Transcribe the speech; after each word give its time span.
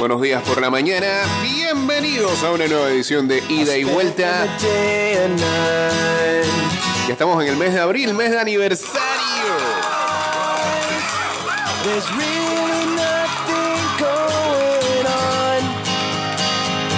Buenos 0.00 0.22
días 0.22 0.42
por 0.44 0.58
la 0.62 0.70
mañana. 0.70 1.06
Bienvenidos 1.42 2.42
a 2.42 2.52
una 2.52 2.66
nueva 2.66 2.88
edición 2.88 3.28
de 3.28 3.44
Ida 3.50 3.76
y 3.76 3.84
Vuelta. 3.84 4.46
Ya 7.06 7.12
estamos 7.12 7.44
en 7.44 7.50
el 7.50 7.56
mes 7.58 7.74
de 7.74 7.80
abril, 7.80 8.14
mes 8.14 8.30
de 8.30 8.40
aniversario. 8.40 9.00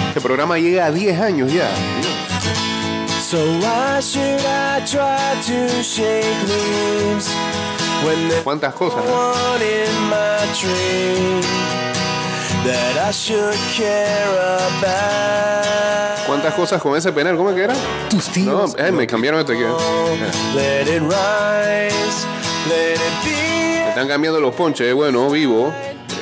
Este 0.07 0.21
programa 0.21 0.57
llega 0.57 0.85
a 0.85 0.91
10 0.91 1.19
años 1.19 1.51
ya. 1.51 1.69
So 3.29 3.37
why 3.59 3.99
should 3.99 4.39
I 4.45 4.79
try 4.85 5.35
to 5.47 5.83
shake 5.83 6.23
leaves 6.47 7.27
when 8.05 8.29
there's 8.29 8.43
¿Cuántas 8.43 8.73
cosas? 8.75 9.03
That 12.65 13.09
I 13.09 13.11
should 13.11 13.53
care 13.75 14.27
about? 14.79 16.25
¿Cuántas 16.27 16.53
cosas 16.53 16.81
con 16.81 16.95
ese 16.97 17.11
penal? 17.11 17.35
¿Cómo 17.35 17.49
es 17.49 17.55
que 17.55 17.63
era? 17.63 17.73
Tus 18.09 18.27
No, 18.37 18.61
tíos. 18.65 18.75
eh, 18.77 18.91
me 18.91 19.05
cambiaron 19.05 19.39
este 19.41 19.53
que. 19.53 19.63
Let 20.55 20.83
it 20.83 21.01
rise, 21.03 22.25
let 22.69 22.93
it 22.93 23.23
be. 23.25 23.89
Están 23.89 24.07
cambiando 24.07 24.39
los 24.39 24.53
ponches, 24.55 24.87
eh, 24.87 24.93
bueno, 24.93 25.29
vivo. 25.29 25.73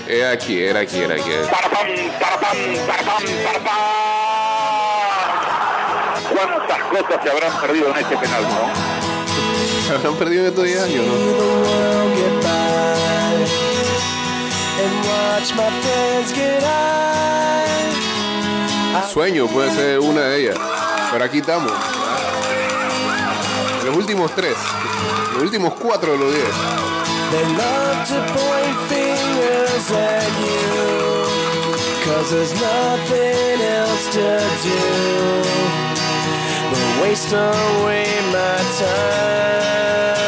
Era 0.07 0.31
aquí, 0.31 0.59
era 0.61 0.79
aquí, 0.81 0.97
era 0.99 1.13
aquí. 1.15 1.29
Tarapam. 1.49 1.87
¿Cuántas 6.33 6.79
cosas 6.89 7.23
se 7.23 7.29
habrán 7.29 7.61
perdido 7.61 7.89
en 7.91 7.97
este 7.97 8.17
penal, 8.17 8.43
no? 8.43 9.87
Se 9.87 9.93
habrán 9.93 10.15
perdido 10.15 10.41
en 10.43 10.49
estos 10.49 10.63
10 10.65 10.83
años, 10.83 11.05
¿no? 11.05 12.00
Sueño 19.11 19.47
puede 19.47 19.71
ser 19.75 19.99
una 19.99 20.21
de 20.21 20.41
ellas. 20.41 20.57
Pero 21.11 21.25
aquí 21.25 21.39
estamos. 21.39 21.71
Los 23.85 23.95
últimos 23.95 24.33
tres. 24.35 24.55
Los 25.33 25.43
últimos 25.43 25.73
cuatro 25.73 26.13
de 26.13 26.17
los 26.17 26.33
10. 26.33 26.43
They 27.31 27.45
love 27.55 28.07
to 28.07 28.19
point 28.33 28.77
fingers 28.89 29.91
at 29.91 30.31
you. 30.39 30.91
Cause 32.05 32.31
there's 32.31 32.53
nothing 32.53 33.61
else 33.61 34.05
to 34.13 34.39
do 34.63 34.79
but 36.71 37.01
waste 37.01 37.33
away 37.33 38.05
my 38.31 38.57
time. 38.79 40.20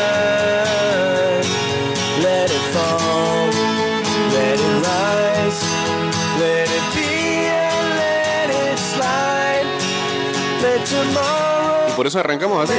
Y 11.89 11.91
por 11.95 12.07
eso 12.07 12.19
arrancamos 12.19 12.69
así. 12.69 12.77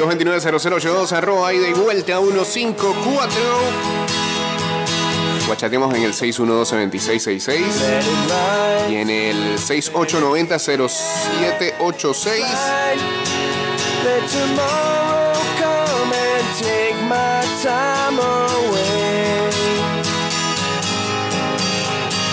229-0082, 0.00 1.12
arroba 1.12 1.52
y 1.52 1.72
vuelta 1.72 2.18
154. 2.18 3.40
Guachateamos 5.46 5.94
en 5.94 6.02
el 6.04 6.12
612-2666 6.14 7.48
Let 7.48 7.58
it 7.58 7.64
rise. 8.24 8.90
y 8.90 8.96
en 8.96 9.10
el 9.10 9.58
6890-0786. 9.58 12.42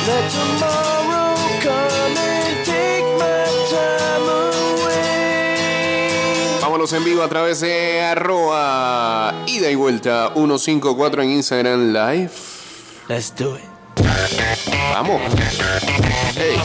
Let 0.08 0.32
tomorrow 0.32 0.91
en 6.94 7.06
vivo 7.06 7.22
a 7.24 7.30
través 7.30 7.62
de 7.62 8.02
arroba 8.02 9.44
ida 9.46 9.70
y 9.70 9.76
vuelta 9.76 10.32
154 10.34 11.22
en 11.22 11.30
Instagram 11.32 11.94
Live. 11.94 12.32
Let's 13.08 13.34
do 13.36 13.56
it. 13.56 13.64
Vamos. 14.94 15.22
Hey. 16.36 16.60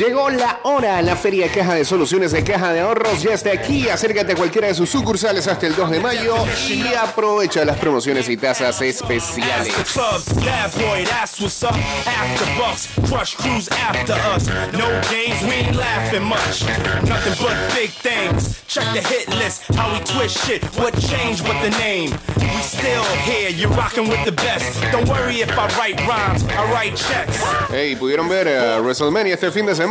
Llegó 0.00 0.30
la 0.30 0.60
hora, 0.62 1.02
la 1.02 1.14
Feria 1.14 1.52
Caja 1.52 1.74
de 1.74 1.84
Soluciones 1.84 2.32
de 2.32 2.42
Caja 2.42 2.72
de 2.72 2.80
Ahorros 2.80 3.22
ya 3.22 3.34
está 3.34 3.52
aquí. 3.52 3.86
Acércate 3.86 4.32
a 4.32 4.34
cualquiera 4.34 4.68
de 4.68 4.74
sus 4.74 4.88
sucursales 4.88 5.46
hasta 5.46 5.66
el 5.66 5.76
2 5.76 5.90
de 5.90 6.00
mayo 6.00 6.36
y 6.70 6.94
aprovecha 6.94 7.66
las 7.66 7.76
promociones 7.76 8.26
y 8.30 8.38
tasas 8.38 8.80
especiales. 8.80 9.74
clubs, 9.92 10.32
bad 10.42 10.72
boy, 10.72 11.04
that's 11.04 11.38
what's 11.38 11.62
up. 11.62 11.74
After 12.06 12.46
bucks, 12.56 12.88
crush 13.10 13.36
crews 13.36 13.68
after 13.72 14.14
us. 14.34 14.48
No 14.72 14.88
games, 15.10 15.42
we 15.42 15.66
ain't 15.66 15.76
laughing 15.76 16.24
much. 16.24 16.64
Nothing 17.06 17.34
but 17.38 17.54
big 17.74 17.90
things. 17.90 18.58
Check 18.68 18.84
the 18.94 19.06
hit 19.06 19.28
list, 19.36 19.64
how 19.74 19.92
we 19.92 20.00
twist 20.04 20.46
shit. 20.46 20.64
What 20.78 20.98
changed 20.98 21.46
with 21.46 21.60
the 21.60 21.76
name? 21.78 22.10
We 22.38 22.62
still 22.62 23.04
here, 23.28 23.50
you're 23.50 23.76
rocking 23.76 24.08
with 24.08 24.24
the 24.24 24.32
best. 24.32 24.80
Don't 24.92 25.06
worry 25.10 25.42
if 25.42 25.50
I 25.58 25.66
write 25.76 26.00
rhymes, 26.08 26.42
I 26.44 26.72
write 26.72 26.96
checks. 26.96 27.38
Hey, 27.68 27.96
¿pudieron 27.96 28.30
ver 28.30 28.48
a 28.48 28.80
WrestleMania 28.80 29.34
este 29.34 29.50
fin 29.50 29.66
de 29.66 29.74
semana? 29.74 29.89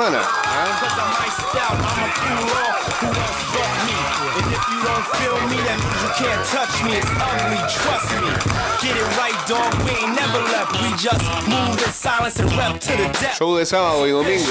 Depth. 13.11 13.37
Show 13.37 13.57
de 13.57 13.65
sábado 13.65 14.07
y 14.07 14.11
domingo. 14.11 14.45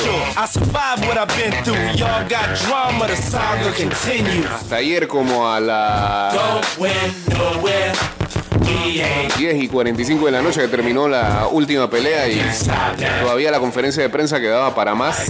Hasta 4.55 4.77
ayer 4.77 5.09
como 5.09 5.51
a 5.51 5.61
las 5.61 6.35
10 9.39 9.63
y 9.63 9.69
45 9.69 10.27
de 10.27 10.33
la 10.33 10.43
noche 10.43 10.61
que 10.61 10.69
terminó 10.69 11.09
la 11.09 11.49
última 11.51 11.89
pelea 11.89 12.29
y 12.29 12.41
todavía 13.23 13.51
la 13.51 13.61
conferencia 13.61 14.03
de 14.03 14.09
prensa 14.09 14.41
quedaba 14.41 14.75
para 14.75 14.95
más. 14.95 15.27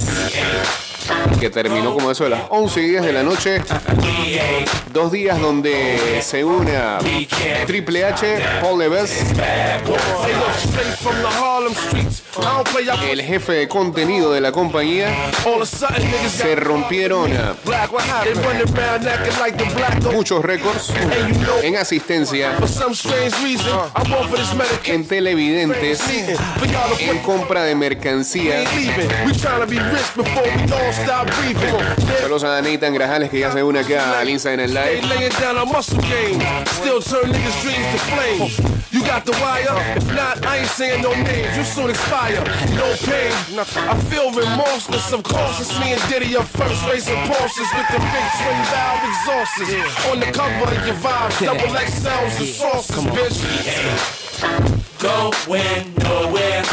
Que 1.40 1.50
terminó 1.50 1.94
como 1.94 2.10
eso 2.10 2.24
de 2.24 2.30
las 2.30 2.42
11 2.48 2.80
y 2.80 2.88
10 2.88 3.02
de 3.02 3.12
la 3.12 3.22
noche. 3.22 3.62
Dos 4.92 5.12
días 5.12 5.40
donde 5.40 6.20
se 6.22 6.44
une. 6.44 6.72
Triple 7.66 8.04
H, 8.04 8.38
Paul 8.60 8.78
Levesque, 8.78 9.24
el 13.10 13.22
jefe 13.22 13.52
de 13.52 13.68
contenido 13.68 14.32
de 14.32 14.40
la 14.40 14.52
compañía. 14.52 15.08
Se 16.30 16.56
rompieron 16.56 17.30
muchos 20.12 20.44
récords 20.44 20.92
en 21.62 21.76
asistencia, 21.76 22.56
en 24.84 25.06
televidentes, 25.06 26.00
en 27.00 27.18
compra 27.20 27.62
de 27.64 27.74
mercancía. 27.74 28.64
Ain't 30.98 31.28
leaving. 31.28 31.28
We 31.28 31.28
trying 31.28 31.28
to 31.28 31.36
be 31.36 31.48
rich 31.48 31.58
before 31.58 31.78
we 31.78 31.82
all 31.82 31.88
stop 31.88 31.94
breathing. 31.96 32.06
They 32.06 32.22
Saludos 32.22 32.44
a 32.44 32.62
Nathan 32.62 32.94
Grajales 32.94 33.30
que 33.30 33.38
ya 33.40 33.50
se 33.52 33.62
une 33.62 33.78
acá 33.78 34.20
al 34.20 34.28
Instagram 34.28 34.66
They 34.66 35.00
Live. 35.00 35.04
laying 35.08 35.32
down 35.40 35.56
our 35.58 35.66
muscle 35.66 36.00
game. 36.02 36.40
Still 36.66 37.00
turn 37.00 37.30
niggas' 37.32 37.60
dreams 37.62 37.86
to 37.92 37.98
flames. 38.10 38.58
You 38.90 39.02
got 39.02 39.24
the 39.24 39.32
wire? 39.32 39.96
If 39.96 40.06
not, 40.14 40.44
I 40.46 40.58
ain't 40.58 40.68
saying 40.68 41.02
no 41.02 41.12
names. 41.12 41.56
You 41.56 41.64
soon 41.64 41.90
expire. 41.90 42.40
No 42.74 42.94
pain. 43.04 43.32
I 43.58 43.94
feel 44.08 44.30
remorseless. 44.32 45.12
Of 45.12 45.22
course, 45.22 45.60
it's 45.60 45.78
me 45.80 45.92
and 45.92 46.02
Diddy 46.08 46.36
up 46.36 46.46
first 46.46 46.82
racing 46.88 47.16
Porsches 47.28 47.68
with 47.76 47.88
the 47.92 47.98
big 48.00 48.26
twin 48.40 48.58
valve 48.72 49.02
exhausts. 49.04 50.08
On 50.10 50.20
the 50.20 50.26
cover 50.32 50.74
of 50.74 50.86
your 50.86 50.96
vibes, 50.96 51.38
double 51.44 51.74
XLs 51.74 52.38
and 52.38 52.48
sauces, 52.48 53.04
bitch. 53.12 53.38
Going 54.98 55.94
nowhere. 55.98 56.64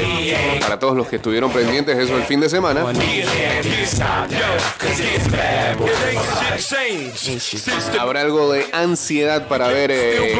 para 0.61 0.77
todos 0.77 0.95
los 0.95 1.07
que 1.07 1.15
estuvieron 1.15 1.51
pendientes 1.51 1.97
eso 1.97 2.15
el 2.15 2.23
fin 2.23 2.39
de 2.39 2.49
semana, 2.49 2.85
habrá 7.99 8.21
algo 8.21 8.53
de 8.53 8.67
ansiedad 8.73 9.47
para 9.47 9.69
ver 9.69 9.89
eh, 9.91 10.35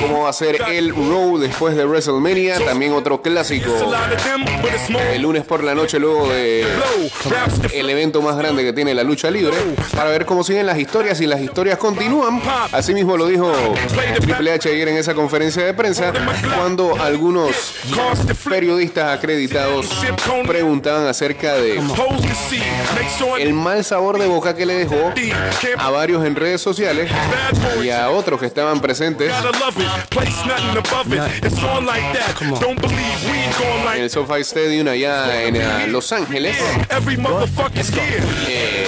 cómo 0.00 0.24
va 0.24 0.30
a 0.30 0.32
ser 0.32 0.60
el 0.70 0.92
Raw 0.94 1.38
después 1.38 1.76
de 1.76 1.84
WrestleMania. 1.84 2.64
También 2.64 2.92
otro 2.92 3.22
clásico 3.22 3.72
el 5.12 5.22
lunes 5.22 5.44
por 5.44 5.62
la 5.62 5.74
noche 5.74 6.00
luego 6.00 6.28
de 6.28 6.66
el 7.72 7.90
evento 7.90 8.22
más 8.22 8.36
grande 8.36 8.64
que 8.64 8.72
tiene 8.72 8.94
la 8.94 9.04
lucha 9.04 9.30
libre 9.30 9.54
para 9.94 10.10
ver 10.10 10.26
cómo 10.26 10.42
siguen 10.42 10.66
las 10.66 10.78
historias 10.78 11.20
y 11.20 11.26
las 11.26 11.40
historias 11.40 11.78
continúan. 11.78 12.42
Asimismo 12.72 13.16
lo 13.16 13.26
dijo 13.26 13.52
Triple 14.20 14.52
H 14.52 14.68
ayer 14.68 14.88
en 14.88 14.96
esa 14.96 15.14
conferencia 15.14 15.64
de 15.64 15.75
prensa 15.76 16.12
cuando 16.56 17.00
algunos 17.00 17.74
periodistas 18.48 19.16
acreditados 19.18 19.88
preguntaban 20.46 21.06
acerca 21.06 21.54
de 21.54 21.80
el 23.38 23.52
mal 23.52 23.84
sabor 23.84 24.18
de 24.18 24.26
boca 24.26 24.54
que 24.54 24.66
le 24.66 24.74
dejó 24.74 25.12
a 25.78 25.90
varios 25.90 26.24
en 26.24 26.34
redes 26.34 26.60
sociales 26.60 27.10
y 27.82 27.90
a 27.90 28.10
otros 28.10 28.40
que 28.40 28.46
estaban 28.46 28.80
presentes. 28.80 29.32
En 33.94 34.02
el 34.02 34.10
SoFi 34.10 34.40
Stadium 34.40 34.88
allá 34.88 35.42
en 35.42 35.56
eh, 35.56 35.86
Los 35.88 36.12
Ángeles. 36.12 36.56
Eh, 38.48 38.86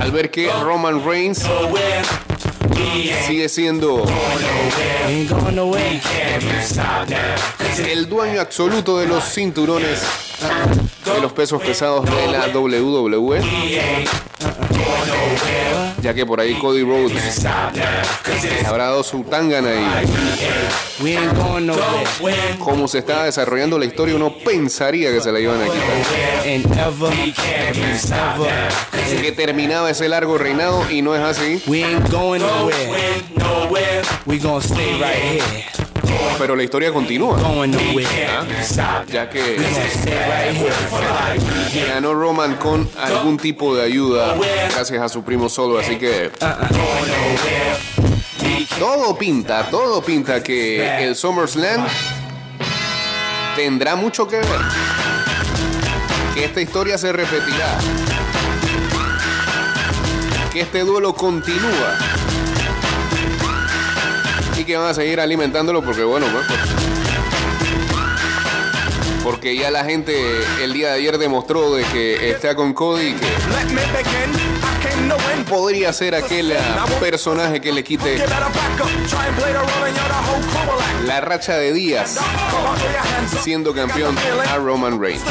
al 0.00 0.10
ver 0.12 0.30
que 0.30 0.50
Roman 0.62 1.04
Reigns 1.04 1.44
sigue 3.26 3.48
siendo 3.48 4.04
El 7.90 8.08
dueño 8.08 8.40
absoluto 8.40 8.98
de 8.98 9.06
los 9.06 9.24
cinturones 9.24 10.02
de 11.04 11.20
los 11.20 11.32
pesos 11.32 11.62
pesados 11.62 12.04
de 12.04 12.28
la 12.28 12.48
WWE. 12.48 13.40
Ya 16.02 16.14
que 16.14 16.24
por 16.24 16.40
ahí 16.40 16.54
Cody 16.54 16.82
Rhodes 16.82 17.44
habrá 18.66 18.84
dado 18.84 19.02
su 19.02 19.24
tangana 19.24 19.70
y 19.74 21.16
como 22.58 22.88
se 22.88 22.98
estaba 22.98 23.24
desarrollando 23.24 23.78
la 23.78 23.84
historia 23.84 24.14
uno 24.14 24.32
pensaría 24.44 25.10
que 25.10 25.20
se 25.20 25.32
la 25.32 25.40
iban 25.40 25.60
a 25.60 25.64
quitar. 25.64 25.80
Que 29.20 29.32
terminaba 29.32 29.90
ese 29.90 30.08
largo 30.08 30.38
reinado 30.38 30.88
y 30.90 31.02
no 31.02 31.14
es 31.16 31.22
así. 31.22 31.62
Pero 36.38 36.54
la 36.54 36.62
historia 36.62 36.92
continúa. 36.92 37.38
Nowhere. 37.38 38.06
Ya 39.10 39.28
que 39.28 39.56
ganó 41.88 42.14
Roman 42.14 42.56
con 42.56 42.88
algún 42.96 43.36
tipo 43.38 43.74
de 43.74 43.84
ayuda 43.84 44.36
gracias 44.72 45.02
a 45.02 45.08
su 45.08 45.22
primo 45.22 45.48
solo. 45.48 45.78
Así 45.78 45.96
que 45.96 46.30
todo 48.78 49.16
pinta, 49.18 49.68
todo 49.70 50.02
pinta 50.02 50.42
que 50.42 51.04
el 51.04 51.16
SummerSlam 51.16 51.86
tendrá 53.56 53.96
mucho 53.96 54.28
que 54.28 54.36
ver. 54.36 54.60
Que 56.34 56.44
esta 56.44 56.60
historia 56.60 56.96
se 56.96 57.12
repetirá. 57.12 57.78
Que 60.52 60.60
este 60.60 60.80
duelo 60.80 61.14
continúa. 61.14 61.98
Y 64.58 64.64
que 64.64 64.76
van 64.76 64.88
a 64.88 64.94
seguir 64.94 65.20
alimentándolo 65.20 65.82
porque 65.82 66.02
bueno, 66.02 66.26
pues, 66.32 66.44
pues, 66.48 66.60
porque 69.22 69.56
ya 69.56 69.70
la 69.70 69.84
gente 69.84 70.14
el 70.62 70.72
día 70.72 70.88
de 70.88 70.94
ayer 70.94 71.16
demostró 71.16 71.74
de 71.74 71.84
que 71.84 72.30
está 72.30 72.56
con 72.56 72.74
Cody 72.74 73.08
y 73.08 73.12
que 73.12 73.26
Podría 75.48 75.92
ser 75.92 76.14
aquel 76.14 76.52
ah, 76.52 76.86
personaje 77.00 77.60
que 77.60 77.72
le 77.72 77.82
quite 77.82 78.18
la 81.06 81.20
racha 81.22 81.56
de 81.56 81.72
días 81.72 82.18
siendo 83.42 83.74
campeón 83.74 84.16
a 84.50 84.56
Roman 84.56 85.00
Reigns. 85.00 85.22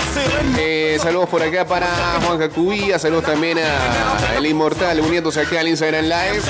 Eh, 0.58 0.98
saludos 1.02 1.30
por 1.30 1.44
acá 1.44 1.66
para 1.66 1.88
Juan 2.26 2.40
Jacubía, 2.40 2.98
saludos 2.98 3.26
también 3.26 3.60
a 3.60 4.36
El 4.36 4.46
Inmortal 4.46 5.00
uniéndose 5.02 5.42
aquí 5.42 5.56
al 5.56 5.68
Instagram 5.68 6.06
Live. 6.06 6.42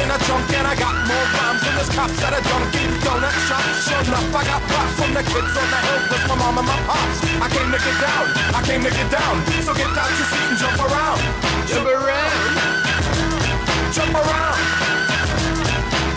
Jump 14.17 14.29
around. 14.33 14.57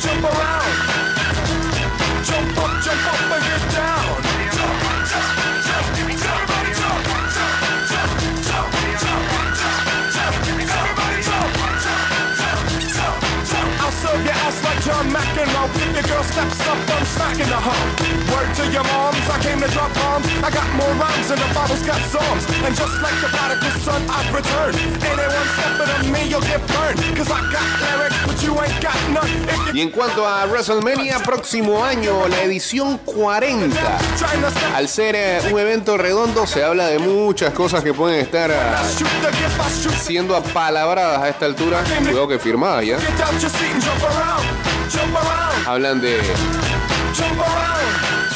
Jump 0.00 0.24
around. 0.24 0.72
Jump 2.24 2.58
up, 2.64 2.72
jump 2.80 3.06
up 3.12 3.20
and 3.34 3.44
get 3.44 3.62
down. 3.76 4.04
Jump, 4.56 4.76
jump, 5.10 5.28
jump. 5.68 6.00
Everybody 6.00 6.72
jump. 6.80 7.04
Jump, 7.90 8.10
jump, 8.48 8.72
jump. 8.72 8.78
Jump, 8.80 9.28
jump. 9.60 10.36
Everybody 10.48 11.20
jump. 11.28 11.52
Jump, 12.40 12.64
jump, 12.96 13.16
jump. 13.50 13.82
I'll 13.84 13.92
serve 13.92 14.24
your 14.24 14.32
ass 14.32 14.56
like 14.64 14.80
John 14.80 15.06
McEnroe. 15.10 15.68
Your 15.92 16.04
girl 16.04 16.24
steps 16.24 16.60
up, 16.68 16.78
I'm 16.96 17.04
smacking 17.04 17.48
the 17.48 17.60
hoe. 17.60 17.99
Your 18.72 18.84
moms, 18.84 19.28
I 19.28 19.38
came 19.42 19.60
to 19.60 19.68
drop 19.68 19.92
bombs. 19.94 20.26
I 20.46 20.50
got 20.50 20.66
more 20.78 20.92
rhymes 20.94 21.28
than 21.28 21.38
the 21.38 21.46
Bible's 21.52 21.82
got 21.82 22.00
psalms. 22.06 22.46
And 22.62 22.74
just 22.74 23.02
like 23.02 23.18
the 23.20 23.28
prodigal 23.34 23.70
son, 23.82 24.02
I've 24.08 24.32
returned. 24.32 24.78
Anyone 25.02 25.48
stepping 25.58 25.90
on 25.90 26.12
me, 26.12 26.28
you'll 26.30 26.46
get 26.46 26.62
burned. 26.70 26.98
Cause 27.18 27.30
I 27.30 27.42
got 27.50 27.66
lyrics, 27.82 28.16
but 28.26 28.42
you 28.42 28.54
ain't 28.62 28.80
got 28.80 28.96
none. 29.10 29.28
Y 29.74 29.80
en 29.80 29.90
cuanto 29.90 30.26
a 30.26 30.46
WrestleMania, 30.46 31.18
próximo 31.20 31.84
año, 31.84 32.26
la 32.28 32.42
edición 32.42 32.98
40. 32.98 33.66
you're 33.66 33.74
trying 34.16 34.40
to 34.40 34.50
step 34.50 34.74
Al 34.74 34.88
ser 34.88 35.16
eh, 35.16 35.40
un 35.52 35.58
evento 35.58 35.96
redondo, 35.96 36.46
se 36.46 36.62
habla 36.62 36.86
de 36.86 36.98
muchas 36.98 37.52
cosas 37.52 37.82
que 37.82 37.92
pueden 37.92 38.20
estar 38.20 38.50
shoot 38.50 39.94
siendo 39.94 40.36
apalabradas 40.36 41.22
a 41.22 41.28
esta 41.28 41.46
altura. 41.46 41.82
Cuidado 41.98 42.28
que 42.28 42.38
firmadas 42.38 42.86
ya. 42.86 42.98
Get 42.98 43.20
out 43.20 43.34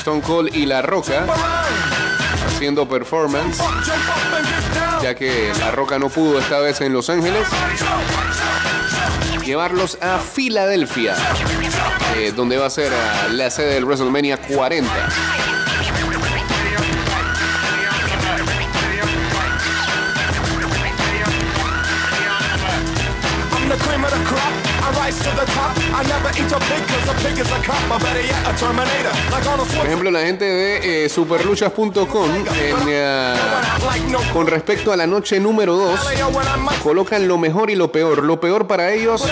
Stone 0.04 0.20
Cold 0.20 0.54
y 0.54 0.66
La 0.66 0.82
Roca 0.82 1.24
haciendo 2.46 2.86
performance, 2.86 3.58
ya 5.00 5.14
que 5.14 5.50
La 5.58 5.70
Roca 5.70 5.98
no 5.98 6.10
pudo 6.10 6.38
esta 6.38 6.58
vez 6.58 6.82
en 6.82 6.92
Los 6.92 7.08
Ángeles. 7.08 7.48
Llevarlos 9.46 9.96
a 10.02 10.18
Filadelfia, 10.18 11.16
eh, 12.18 12.34
donde 12.36 12.58
va 12.58 12.66
a 12.66 12.70
ser 12.70 12.92
ah, 12.92 13.28
la 13.30 13.48
sede 13.48 13.72
del 13.72 13.86
WrestleMania 13.86 14.36
40. 14.36 15.53
Por 29.76 29.86
ejemplo, 29.86 30.10
la 30.10 30.20
gente 30.20 30.44
de 30.44 31.04
eh, 31.04 31.08
superluchas.com, 31.08 32.30
eh, 32.56 33.34
con 34.32 34.46
respecto 34.46 34.92
a 34.92 34.96
la 34.96 35.06
noche 35.06 35.40
número 35.40 35.76
2, 35.76 36.00
player 36.00 36.24
when 36.26 36.46
I 36.46 36.60
might 36.60 36.82
colocan 36.82 37.26
lo 37.28 37.38
mejor 37.38 37.70
y 37.70 37.74
lo 37.74 37.90
peor. 37.90 38.22
Lo 38.24 38.40
peor 38.40 38.66
para 38.66 38.92
ellos, 38.92 39.24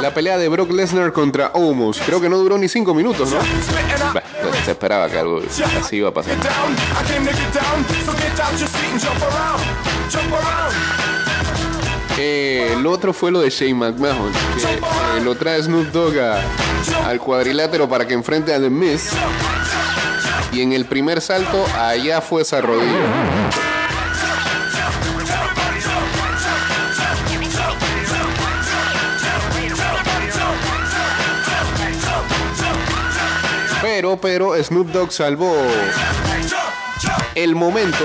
la 0.00 0.14
pelea 0.14 0.38
de 0.38 0.48
Brock 0.48 0.70
Lesnar 0.72 1.12
contra 1.12 1.50
Omos. 1.54 2.00
Creo 2.04 2.20
que 2.20 2.28
no 2.28 2.38
duró 2.38 2.58
ni 2.58 2.68
5 2.68 2.94
minutos, 2.94 3.30
¿no? 3.30 3.38
Bah, 4.12 4.22
se 4.64 4.70
esperaba 4.72 5.08
que 5.08 5.18
algo 5.18 5.40
así 5.80 5.96
iba 5.96 6.08
a 6.10 6.14
pasar. 6.14 6.34
Eh, 12.18 12.76
lo 12.80 12.90
otro 12.90 13.12
fue 13.12 13.30
lo 13.30 13.40
de 13.40 13.50
Shane 13.50 13.74
McMahon, 13.74 14.32
que 14.32 14.74
eh, 14.74 15.20
lo 15.24 15.34
trae 15.34 15.62
Snoop 15.62 15.86
Dogg 15.88 16.16
al 17.04 17.18
cuadrilátero 17.18 17.88
para 17.88 18.06
que 18.06 18.14
enfrente 18.14 18.54
a 18.54 18.60
The 18.60 18.70
Miz. 18.70 19.10
Y 20.52 20.60
en 20.60 20.72
el 20.72 20.84
primer 20.84 21.20
salto, 21.20 21.64
allá 21.78 22.20
fue 22.20 22.42
esa 22.42 22.60
rodilla. 22.60 23.08
Pero, 33.80 34.16
pero, 34.16 34.62
Snoop 34.62 34.88
Dogg 34.88 35.12
salvó 35.12 35.54
el 37.34 37.54
momento 37.54 38.04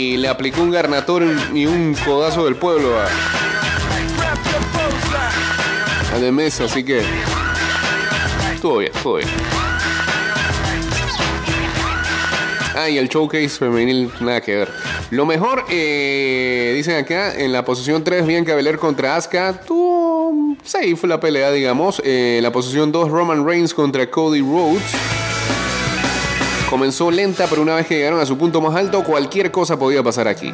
y 0.00 0.16
le 0.16 0.28
aplicó 0.28 0.62
un 0.62 0.70
garnatón 0.70 1.38
y 1.54 1.66
un 1.66 1.94
codazo 2.06 2.46
del 2.46 2.56
pueblo 2.56 2.98
a, 2.98 3.06
a 6.16 6.18
Miz, 6.32 6.58
así 6.60 6.82
que 6.82 7.02
Todo 8.62 8.78
bien, 8.78 8.92
todo 9.02 9.16
bien. 9.16 9.28
Ah, 12.74 12.88
y 12.88 12.96
el 12.96 13.08
showcase 13.08 13.50
femenil, 13.50 14.10
nada 14.20 14.40
que 14.40 14.56
ver. 14.56 14.70
Lo 15.10 15.26
mejor, 15.26 15.66
eh, 15.68 16.72
dicen 16.74 16.96
acá, 16.96 17.34
en 17.38 17.52
la 17.52 17.62
posición 17.64 18.02
3, 18.02 18.26
Bianca 18.26 18.54
Belair 18.54 18.78
contra 18.78 19.16
Asuka. 19.16 19.60
Tuvo 19.66 20.56
safe 20.64 21.06
la 21.06 21.20
pelea, 21.20 21.50
digamos. 21.50 22.00
Eh, 22.04 22.36
en 22.38 22.42
la 22.42 22.52
posición 22.52 22.90
2, 22.90 23.10
Roman 23.10 23.46
Reigns 23.46 23.74
contra 23.74 24.10
Cody 24.10 24.40
Rhodes. 24.40 25.19
Comenzó 26.70 27.10
lenta, 27.10 27.48
pero 27.50 27.62
una 27.62 27.74
vez 27.74 27.88
que 27.88 27.96
llegaron 27.96 28.20
a 28.20 28.26
su 28.26 28.38
punto 28.38 28.60
más 28.60 28.76
alto, 28.76 29.02
cualquier 29.02 29.50
cosa 29.50 29.76
podía 29.76 30.04
pasar 30.04 30.28
aquí. 30.28 30.52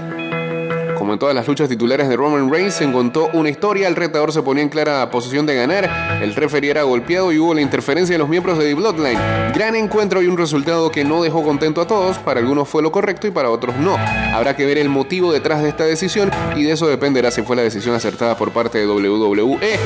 Como 1.07 1.13
en 1.13 1.21
todas 1.21 1.37
las 1.37 1.47
luchas 1.47 1.69
titulares 1.69 2.09
de 2.09 2.17
Roman 2.17 2.51
Reigns, 2.51 2.75
se 2.75 2.83
encontró 2.83 3.31
una 3.33 3.49
historia, 3.49 3.87
el 3.87 3.95
retador 3.95 4.33
se 4.33 4.43
ponía 4.43 4.65
en 4.65 4.69
clara 4.69 5.09
posición 5.09 5.47
de 5.47 5.55
ganar, 5.55 6.19
el 6.21 6.35
referee 6.35 6.71
era 6.71 6.83
golpeado 6.83 7.31
y 7.31 7.39
hubo 7.39 7.55
la 7.55 7.61
interferencia 7.61 8.13
de 8.13 8.19
los 8.19 8.29
miembros 8.29 8.59
de 8.59 8.65
The 8.65 8.75
Bloodline. 8.75 9.21
Gran 9.55 9.77
encuentro 9.77 10.21
y 10.21 10.27
un 10.27 10.37
resultado 10.37 10.91
que 10.91 11.05
no 11.05 11.23
dejó 11.23 11.45
contento 11.45 11.81
a 11.81 11.87
todos, 11.87 12.19
para 12.19 12.41
algunos 12.41 12.69
fue 12.69 12.83
lo 12.83 12.91
correcto 12.91 13.29
y 13.29 13.31
para 13.31 13.51
otros 13.51 13.77
no. 13.77 13.97
Habrá 14.35 14.57
que 14.57 14.67
ver 14.67 14.79
el 14.79 14.89
motivo 14.89 15.33
detrás 15.33 15.63
de 15.63 15.69
esta 15.69 15.85
decisión 15.85 16.29
y 16.57 16.65
de 16.65 16.73
eso 16.73 16.89
dependerá 16.89 17.31
si 17.31 17.43
fue 17.43 17.55
la 17.55 17.63
decisión 17.63 17.95
acertada 17.95 18.37
por 18.37 18.51
parte 18.51 18.79
de 18.79 18.89
WWE. 18.89 19.79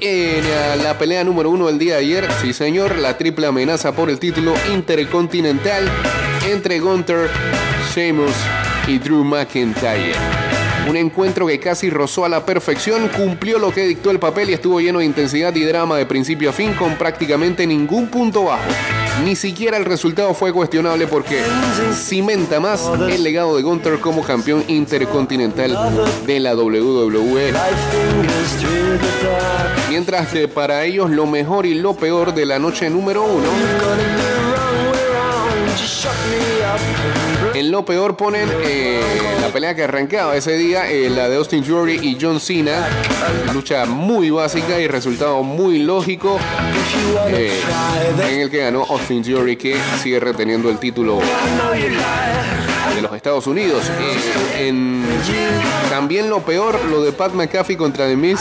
Y 0.00 0.04
en 0.04 0.82
la 0.82 0.98
pelea 0.98 1.22
número 1.22 1.48
uno 1.48 1.68
del 1.68 1.78
día 1.78 1.94
de 1.94 2.00
ayer, 2.00 2.28
sí 2.42 2.52
señor, 2.52 2.98
la 2.98 3.16
triple 3.16 3.46
amenaza 3.46 3.92
por 3.92 4.10
el 4.10 4.18
título 4.18 4.52
intercontinental 4.74 5.88
entre 6.50 6.80
Gunther, 6.80 7.30
Sheamus 7.94 8.34
y 8.88 8.98
Drew 8.98 9.22
McIntyre. 9.22 10.55
Un 10.88 10.96
encuentro 10.96 11.46
que 11.46 11.58
casi 11.58 11.90
rozó 11.90 12.24
a 12.24 12.28
la 12.28 12.46
perfección, 12.46 13.08
cumplió 13.08 13.58
lo 13.58 13.72
que 13.72 13.86
dictó 13.86 14.10
el 14.10 14.20
papel 14.20 14.50
y 14.50 14.52
estuvo 14.52 14.80
lleno 14.80 15.00
de 15.00 15.04
intensidad 15.04 15.54
y 15.54 15.64
drama 15.64 15.96
de 15.96 16.06
principio 16.06 16.50
a 16.50 16.52
fin 16.52 16.74
con 16.74 16.96
prácticamente 16.96 17.66
ningún 17.66 18.06
punto 18.06 18.44
bajo. 18.44 18.62
Ni 19.24 19.34
siquiera 19.34 19.76
el 19.76 19.84
resultado 19.84 20.32
fue 20.34 20.52
cuestionable 20.52 21.06
porque 21.06 21.42
cimenta 21.92 22.60
más 22.60 22.88
el 23.08 23.22
legado 23.22 23.56
de 23.56 23.62
Gunther 23.62 23.98
como 23.98 24.22
campeón 24.22 24.64
intercontinental 24.68 25.76
de 26.26 26.38
la 26.38 26.54
WWE. 26.54 27.52
Mientras 29.88 30.28
que 30.28 30.46
para 30.46 30.84
ellos 30.84 31.10
lo 31.10 31.26
mejor 31.26 31.66
y 31.66 31.74
lo 31.74 31.94
peor 31.94 32.34
de 32.34 32.46
la 32.46 32.58
noche 32.58 32.90
número 32.90 33.24
uno 33.24 33.48
lo 37.76 37.84
peor 37.84 38.16
ponen 38.16 38.48
eh, 38.64 39.02
la 39.42 39.48
pelea 39.48 39.74
que 39.74 39.84
arrancaba 39.84 40.34
ese 40.34 40.56
día, 40.56 40.90
eh, 40.90 41.10
la 41.10 41.28
de 41.28 41.36
Austin 41.36 41.62
Theory 41.62 41.98
y 42.00 42.16
John 42.18 42.40
Cena. 42.40 42.88
Lucha 43.52 43.84
muy 43.84 44.30
básica 44.30 44.80
y 44.80 44.88
resultado 44.88 45.42
muy 45.42 45.80
lógico. 45.80 46.38
eh, 47.28 47.60
en 48.30 48.40
el 48.40 48.50
que 48.50 48.56
ganó 48.60 48.86
Austin 48.88 49.22
Theory, 49.22 49.56
que 49.56 49.76
sigue 50.02 50.18
reteniendo 50.18 50.70
el 50.70 50.78
título 50.78 51.20
de 52.94 53.02
los 53.02 53.12
Estados 53.12 53.46
Unidos. 53.46 53.82
Eh, 54.58 54.72
también 55.90 56.30
lo 56.30 56.40
peor, 56.40 56.82
lo 56.86 57.02
de 57.02 57.12
Pat 57.12 57.34
McAfee 57.34 57.76
contra 57.76 58.06
The 58.06 58.16
Miz. 58.16 58.38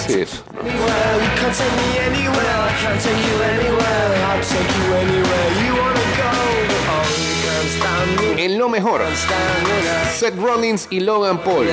En 8.45 8.59
lo 8.59 8.69
mejor, 8.69 9.01
Seth 10.15 10.35
Rollins 10.35 10.85
y 10.91 10.99
Logan 10.99 11.39
Paul. 11.39 11.65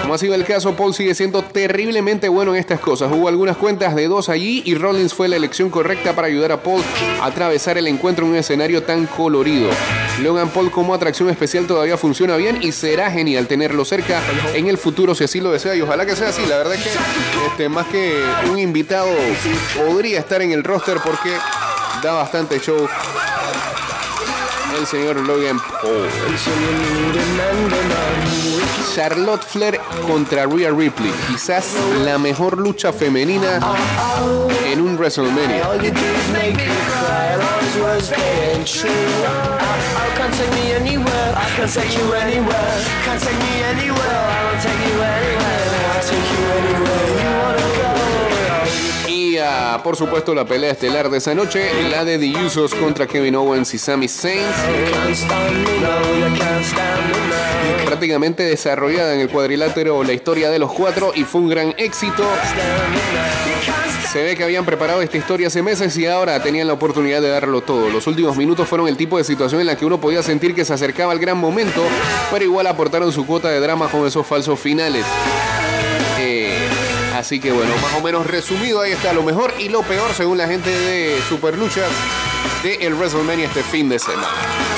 Como 0.00 0.14
ha 0.14 0.16
sido 0.16 0.34
el 0.34 0.46
caso, 0.46 0.74
Paul 0.74 0.94
sigue 0.94 1.14
siendo 1.14 1.42
terriblemente 1.42 2.30
bueno 2.30 2.54
en 2.54 2.60
estas 2.60 2.80
cosas. 2.80 3.12
Hubo 3.12 3.28
algunas 3.28 3.58
cuentas 3.58 3.94
de 3.94 4.08
dos 4.08 4.30
allí 4.30 4.62
y 4.64 4.74
Rollins 4.74 5.12
fue 5.12 5.28
la 5.28 5.36
elección 5.36 5.68
correcta 5.68 6.14
para 6.14 6.28
ayudar 6.28 6.52
a 6.52 6.62
Paul 6.62 6.82
a 7.20 7.26
atravesar 7.26 7.76
el 7.76 7.86
encuentro 7.86 8.24
en 8.24 8.30
un 8.30 8.38
escenario 8.38 8.82
tan 8.82 9.04
colorido. 9.04 9.68
Logan 10.22 10.48
Paul 10.48 10.70
como 10.70 10.94
atracción 10.94 11.28
especial 11.28 11.66
todavía 11.66 11.98
funciona 11.98 12.36
bien 12.36 12.62
y 12.62 12.72
será 12.72 13.10
genial 13.10 13.48
tenerlo 13.48 13.84
cerca 13.84 14.22
en 14.54 14.68
el 14.68 14.78
futuro 14.78 15.14
si 15.14 15.24
así 15.24 15.38
lo 15.42 15.52
desea 15.52 15.76
y 15.76 15.82
ojalá 15.82 16.06
que 16.06 16.16
sea 16.16 16.30
así. 16.30 16.46
La 16.46 16.56
verdad 16.56 16.76
es 16.76 16.82
que 16.82 16.90
este, 17.48 17.68
más 17.68 17.86
que 17.88 18.24
un 18.50 18.58
invitado 18.58 19.10
podría 19.76 20.18
estar 20.18 20.40
en 20.40 20.52
el 20.52 20.64
roster 20.64 20.96
porque 21.04 21.34
da 22.02 22.14
bastante 22.14 22.58
show 22.58 22.88
el 24.78 24.86
señor 24.86 25.16
Logan 25.26 25.58
Paul. 25.58 26.08
Charlotte 28.94 29.42
Flair 29.42 29.80
contra 30.06 30.46
Rhea 30.46 30.70
Ripley. 30.70 31.12
Quizás 31.28 31.74
la 32.04 32.18
mejor 32.18 32.58
lucha 32.58 32.92
femenina 32.92 33.60
en 34.66 34.80
un 34.80 34.96
WrestleMania. 34.96 35.62
Por 49.82 49.96
supuesto 49.96 50.34
la 50.34 50.44
pelea 50.44 50.72
estelar 50.72 51.10
de 51.10 51.18
esa 51.18 51.34
noche, 51.34 51.70
la 51.90 52.04
de 52.04 52.18
The 52.18 52.32
contra 52.78 53.06
Kevin 53.06 53.36
Owens 53.36 53.74
y 53.74 53.78
Sami 53.78 54.08
Zayn. 54.08 54.42
Prácticamente 57.84 58.42
desarrollada 58.42 59.14
en 59.14 59.20
el 59.20 59.28
cuadrilátero 59.28 60.02
la 60.04 60.12
historia 60.12 60.50
de 60.50 60.58
los 60.58 60.72
cuatro 60.72 61.12
y 61.14 61.24
fue 61.24 61.40
un 61.40 61.48
gran 61.48 61.74
éxito. 61.76 62.24
Se 64.12 64.22
ve 64.22 64.36
que 64.36 64.44
habían 64.44 64.64
preparado 64.64 65.02
esta 65.02 65.16
historia 65.16 65.48
hace 65.48 65.62
meses 65.62 65.96
y 65.96 66.06
ahora 66.06 66.42
tenían 66.42 66.66
la 66.66 66.72
oportunidad 66.72 67.20
de 67.20 67.28
darlo 67.28 67.60
todo. 67.60 67.90
Los 67.90 68.06
últimos 68.06 68.36
minutos 68.36 68.68
fueron 68.68 68.88
el 68.88 68.96
tipo 68.96 69.18
de 69.18 69.24
situación 69.24 69.60
en 69.60 69.66
la 69.66 69.76
que 69.76 69.84
uno 69.84 70.00
podía 70.00 70.22
sentir 70.22 70.54
que 70.54 70.64
se 70.64 70.72
acercaba 70.72 71.12
al 71.12 71.18
gran 71.18 71.38
momento, 71.38 71.82
pero 72.30 72.44
igual 72.44 72.66
aportaron 72.66 73.12
su 73.12 73.26
cuota 73.26 73.48
de 73.48 73.60
drama 73.60 73.88
con 73.88 74.06
esos 74.06 74.26
falsos 74.26 74.58
finales. 74.58 75.04
Así 77.16 77.40
que 77.40 77.50
bueno, 77.50 77.72
más 77.80 77.94
o 77.94 78.02
menos 78.02 78.26
resumido, 78.26 78.82
ahí 78.82 78.92
está 78.92 79.14
lo 79.14 79.22
mejor 79.22 79.54
y 79.58 79.70
lo 79.70 79.82
peor 79.82 80.12
según 80.12 80.36
la 80.36 80.46
gente 80.46 80.68
de 80.68 81.18
Super 81.28 81.56
Luchas 81.56 81.90
de 82.62 82.74
el 82.74 82.94
WrestleMania 82.94 83.46
este 83.46 83.62
fin 83.62 83.88
de 83.88 83.98
semana. 83.98 84.75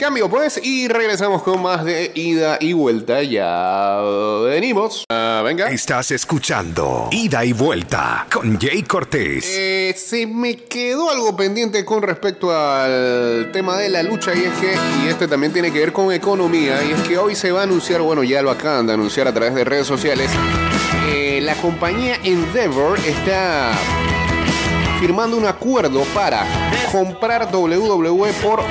Cambio 0.00 0.30
pues 0.30 0.58
y 0.62 0.88
regresamos 0.88 1.42
con 1.42 1.60
más 1.60 1.84
de 1.84 2.10
ida 2.14 2.56
y 2.58 2.72
vuelta. 2.72 3.22
Ya 3.22 4.00
venimos. 4.44 5.04
Ah, 5.10 5.42
venga. 5.44 5.68
Estás 5.70 6.10
escuchando 6.10 7.10
Ida 7.10 7.44
y 7.44 7.52
Vuelta 7.52 8.26
con 8.32 8.58
Jay 8.58 8.82
Cortés. 8.82 9.44
Eh, 9.46 9.94
se 9.94 10.26
me 10.26 10.56
quedó 10.56 11.10
algo 11.10 11.36
pendiente 11.36 11.84
con 11.84 12.02
respecto 12.02 12.50
al 12.50 13.50
tema 13.52 13.76
de 13.76 13.90
la 13.90 14.02
lucha 14.02 14.34
y 14.34 14.44
es 14.44 14.54
que, 14.54 14.74
y 15.04 15.08
este 15.08 15.28
también 15.28 15.52
tiene 15.52 15.70
que 15.70 15.80
ver 15.80 15.92
con 15.92 16.10
economía, 16.10 16.82
y 16.82 16.92
es 16.92 17.00
que 17.06 17.18
hoy 17.18 17.34
se 17.34 17.52
va 17.52 17.60
a 17.60 17.64
anunciar, 17.64 18.00
bueno, 18.00 18.22
ya 18.22 18.40
lo 18.40 18.50
acaban 18.50 18.86
de 18.86 18.94
anunciar 18.94 19.28
a 19.28 19.34
través 19.34 19.54
de 19.54 19.64
redes 19.64 19.86
sociales, 19.86 20.30
eh, 21.08 21.40
la 21.42 21.54
compañía 21.56 22.16
Endeavor 22.24 22.98
está 23.00 23.72
firmando 24.98 25.36
un 25.36 25.44
acuerdo 25.44 26.04
para 26.14 26.69
comprar 26.90 27.54
WWE 27.54 28.32
por 28.34 28.62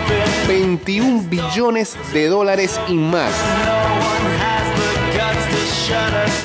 21 0.47 1.23
billones 1.29 1.95
de 2.13 2.27
dólares 2.27 2.79
y 2.87 2.93
más. 2.93 3.31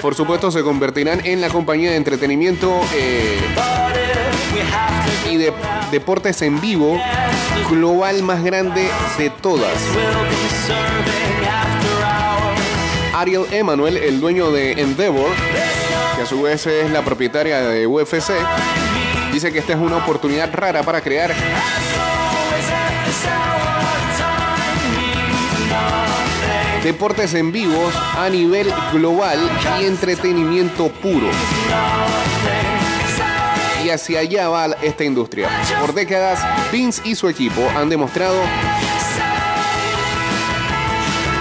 Por 0.00 0.14
supuesto, 0.14 0.50
se 0.50 0.62
convertirán 0.62 1.24
en 1.24 1.40
la 1.40 1.48
compañía 1.48 1.90
de 1.90 1.96
entretenimiento 1.96 2.80
eh, 2.94 3.38
y 5.30 5.36
de 5.36 5.52
deportes 5.90 6.42
en 6.42 6.60
vivo 6.60 6.98
global 7.70 8.22
más 8.22 8.42
grande 8.44 8.88
de 9.18 9.30
todas. 9.30 9.72
Ariel 13.14 13.46
Emanuel, 13.52 13.96
el 13.96 14.20
dueño 14.20 14.50
de 14.50 14.72
Endeavor, 14.72 15.30
que 16.16 16.22
a 16.22 16.26
su 16.26 16.42
vez 16.42 16.66
es 16.66 16.90
la 16.90 17.02
propietaria 17.02 17.60
de 17.60 17.86
UFC, 17.86 18.32
dice 19.34 19.52
que 19.52 19.58
esta 19.58 19.72
es 19.72 19.78
una 19.80 19.96
oportunidad 19.96 20.48
rara 20.54 20.84
para 20.84 21.00
crear 21.00 21.34
deportes 26.84 27.34
en 27.34 27.50
vivos 27.50 27.92
a 28.16 28.28
nivel 28.28 28.72
global 28.92 29.40
y 29.80 29.86
entretenimiento 29.86 30.88
puro. 30.88 31.26
Y 33.84 33.90
hacia 33.90 34.20
allá 34.20 34.48
va 34.48 34.66
esta 34.82 35.02
industria. 35.02 35.48
Por 35.80 35.94
décadas, 35.94 36.38
Vince 36.70 37.02
y 37.04 37.16
su 37.16 37.28
equipo 37.28 37.60
han 37.76 37.88
demostrado 37.88 38.40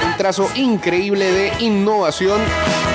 un 0.04 0.18
trazo 0.18 0.50
increíble 0.56 1.32
de 1.32 1.54
innovación 1.60 2.42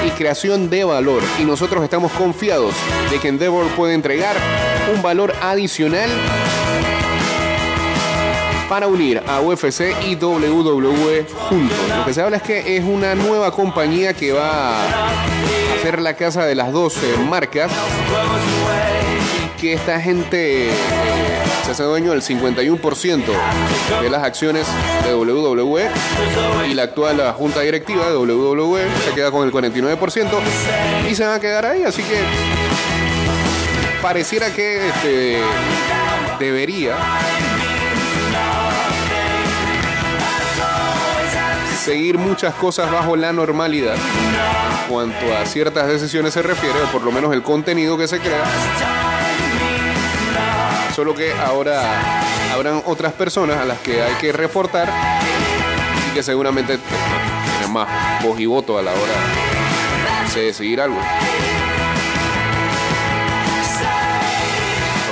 y 0.06 0.10
creación 0.10 0.70
de 0.70 0.84
valor. 0.84 1.22
Y 1.38 1.44
nosotros 1.44 1.82
estamos 1.84 2.12
confiados 2.12 2.74
de 3.10 3.18
que 3.18 3.28
Endeavor 3.28 3.66
puede 3.76 3.94
entregar 3.94 4.36
un 4.94 5.02
valor 5.02 5.34
adicional 5.40 6.10
para 8.68 8.86
unir 8.86 9.22
a 9.26 9.40
UFC 9.40 9.94
y 10.06 10.14
WWE 10.14 11.26
juntos. 11.48 11.78
Lo 11.96 12.04
que 12.04 12.14
se 12.14 12.20
habla 12.20 12.36
es 12.36 12.42
que 12.42 12.76
es 12.76 12.84
una 12.84 13.14
nueva 13.14 13.50
compañía 13.50 14.12
que 14.12 14.32
va 14.32 14.84
a 14.84 15.78
ser 15.82 16.00
la 16.00 16.14
casa 16.14 16.44
de 16.44 16.54
las 16.54 16.72
dos 16.72 16.96
eh, 16.98 17.16
marcas 17.28 17.72
que 19.58 19.72
esta 19.72 20.00
gente 20.00 20.70
se 21.68 21.72
hace 21.72 21.82
dueño 21.82 22.12
del 22.12 22.22
51% 22.22 23.20
de 24.00 24.08
las 24.08 24.22
acciones 24.22 24.66
de 25.04 25.14
WWE 25.14 25.90
y 26.66 26.72
la 26.72 26.84
actual 26.84 27.20
junta 27.36 27.60
directiva 27.60 28.08
de 28.08 28.16
WWE 28.16 28.86
se 29.04 29.12
queda 29.12 29.30
con 29.30 29.46
el 29.46 29.52
49% 29.52 30.30
y 31.10 31.14
se 31.14 31.26
va 31.26 31.34
a 31.34 31.40
quedar 31.40 31.66
ahí, 31.66 31.82
así 31.84 32.02
que 32.02 32.20
pareciera 34.00 34.50
que 34.50 34.88
este, 34.88 35.42
debería 36.38 36.96
seguir 41.84 42.16
muchas 42.16 42.54
cosas 42.54 42.90
bajo 42.90 43.14
la 43.14 43.34
normalidad 43.34 43.96
cuanto 44.88 45.36
a 45.36 45.44
ciertas 45.44 45.86
decisiones 45.86 46.32
se 46.32 46.40
refiere, 46.40 46.80
o 46.80 46.86
por 46.86 47.02
lo 47.02 47.12
menos 47.12 47.30
el 47.34 47.42
contenido 47.42 47.98
que 47.98 48.08
se 48.08 48.20
crea. 48.20 48.44
Solo 50.98 51.14
que 51.14 51.32
ahora 51.32 51.80
habrán 52.52 52.82
otras 52.84 53.12
personas 53.12 53.58
a 53.58 53.64
las 53.64 53.78
que 53.78 54.02
hay 54.02 54.14
que 54.14 54.32
reportar 54.32 54.92
y 56.10 56.12
que 56.12 56.24
seguramente 56.24 56.76
tienen 56.76 57.72
más 57.72 58.20
voz 58.20 58.40
y 58.40 58.46
voto 58.46 58.76
a 58.76 58.82
la 58.82 58.90
hora 58.90 60.34
de 60.34 60.40
decidir 60.42 60.80
algo. 60.80 60.98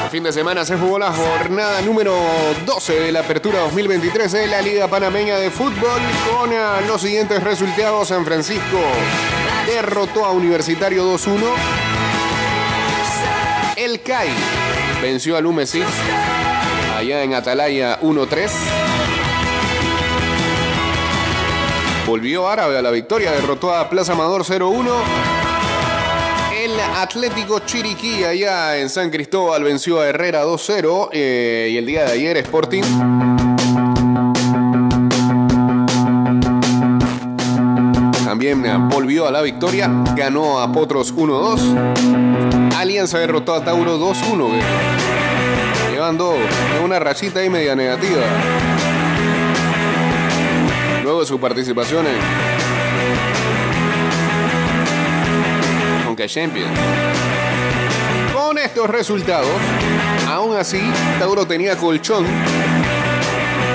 fin 0.10 0.24
de 0.24 0.34
semana 0.34 0.66
se 0.66 0.76
jugó 0.76 0.98
la 0.98 1.12
jornada 1.12 1.82
número 1.82 2.16
12 2.66 3.00
de 3.00 3.12
la 3.12 3.20
apertura 3.20 3.60
2023 3.60 4.32
de 4.32 4.48
la 4.48 4.60
Liga 4.60 4.88
Panameña 4.88 5.38
de 5.38 5.52
Fútbol 5.52 6.02
con 6.32 6.52
ah, 6.52 6.82
los 6.88 7.02
siguientes 7.02 7.44
resultados. 7.44 8.08
San 8.08 8.26
Francisco 8.26 8.80
derrotó 9.68 10.26
a 10.26 10.32
Universitario 10.32 11.06
2-1. 11.14 11.42
El 13.78 14.02
CAI 14.02 14.30
venció 15.02 15.38
al 15.38 15.46
Umesix 15.46 15.86
allá 16.98 17.22
en 17.22 17.36
Atalaya 17.36 18.00
1-3. 18.02 18.50
Volvió 22.08 22.50
Árabe 22.50 22.80
a 22.80 22.82
la 22.82 22.90
victoria, 22.90 23.32
derrotó 23.32 23.76
a 23.76 23.88
Plaza 23.90 24.14
Amador 24.14 24.44
0-1. 24.44 25.49
Atlético 26.96 27.60
Chiriquí 27.60 28.24
allá 28.24 28.78
en 28.78 28.90
San 28.90 29.10
Cristóbal 29.10 29.64
venció 29.64 30.00
a 30.02 30.08
Herrera 30.08 30.46
2-0 30.46 31.10
eh, 31.12 31.70
y 31.72 31.78
el 31.78 31.86
día 31.86 32.06
de 32.06 32.12
ayer 32.12 32.38
Sporting 32.38 32.84
también 38.26 38.66
eh, 38.66 38.78
volvió 38.90 39.28
a 39.28 39.32
la 39.32 39.42
victoria, 39.42 39.90
ganó 40.16 40.60
a 40.60 40.72
Potros 40.72 41.14
1-2. 41.14 42.74
Alianza 42.78 43.20
derrotó 43.20 43.54
a 43.54 43.64
Tauro 43.64 44.00
2-1, 44.00 44.54
eh, 44.54 44.62
llevando 45.92 46.36
una 46.84 47.00
rachita 47.00 47.42
ahí 47.42 47.50
media 47.50 47.76
negativa. 47.76 48.22
Luego 51.04 51.20
de 51.20 51.26
su 51.26 51.40
participación 51.40 52.06
en 52.08 52.59
Champions. 56.28 56.78
Con 58.34 58.58
estos 58.58 58.90
resultados, 58.90 59.50
aún 60.28 60.56
así, 60.56 60.82
Tauro 61.20 61.46
tenía 61.46 61.78
colchón 61.78 62.26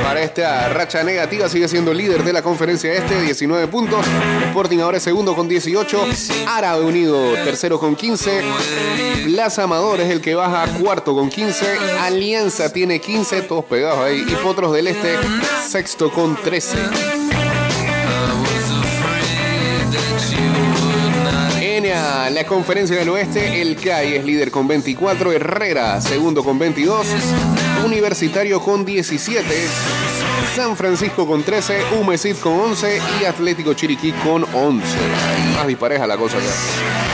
para 0.05 0.23
esta 0.23 0.69
racha 0.69 1.03
negativa. 1.03 1.49
Sigue 1.49 1.67
siendo 1.67 1.95
líder 1.95 2.23
de 2.23 2.33
la 2.33 2.43
conferencia 2.43 2.93
este, 2.93 3.21
19 3.23 3.67
puntos. 3.69 4.05
Sporting 4.49 4.79
ahora 4.79 4.99
es 4.99 5.03
segundo 5.03 5.35
con 5.35 5.49
18. 5.49 6.07
Árabe 6.47 6.85
Unido 6.85 7.33
tercero 7.45 7.81
con 7.81 7.97
15. 7.97 8.43
Plaza 9.25 9.63
Amador 9.65 10.01
es 10.01 10.11
el 10.11 10.21
que 10.21 10.35
baja 10.35 10.67
cuarto 10.79 11.15
con 11.15 11.31
15. 11.31 11.79
Alianza 12.01 12.73
tiene 12.73 13.01
15, 13.01 13.43
todos 13.43 13.65
pegados 13.65 13.99
ahí. 14.01 14.25
Y 14.29 14.35
Potros 14.37 14.73
del 14.73 14.89
Este 14.89 15.17
sexto 15.67 16.13
con 16.13 16.37
13. 16.37 17.34
La 21.95 22.45
conferencia 22.45 22.97
del 22.97 23.09
oeste, 23.11 23.63
el 23.63 23.77
CAI 23.77 24.17
es 24.17 24.25
líder 24.25 24.51
con 24.51 24.67
24, 24.67 25.31
Herrera 25.31 26.01
segundo 26.01 26.43
con 26.43 26.59
22, 26.59 27.07
Universitario 27.85 28.61
con 28.61 28.85
17, 28.85 29.47
San 30.57 30.77
Francisco 30.77 31.25
con 31.25 31.45
13, 31.45 31.95
Humesid 31.97 32.37
con 32.39 32.55
11 32.55 33.01
y 33.21 33.25
Atlético 33.27 33.75
Chiriquí 33.75 34.11
con 34.25 34.45
11. 34.53 34.87
Más 35.55 35.69
dispareja 35.69 36.05
la 36.05 36.17
cosa 36.17 36.39
ya. 36.39 37.14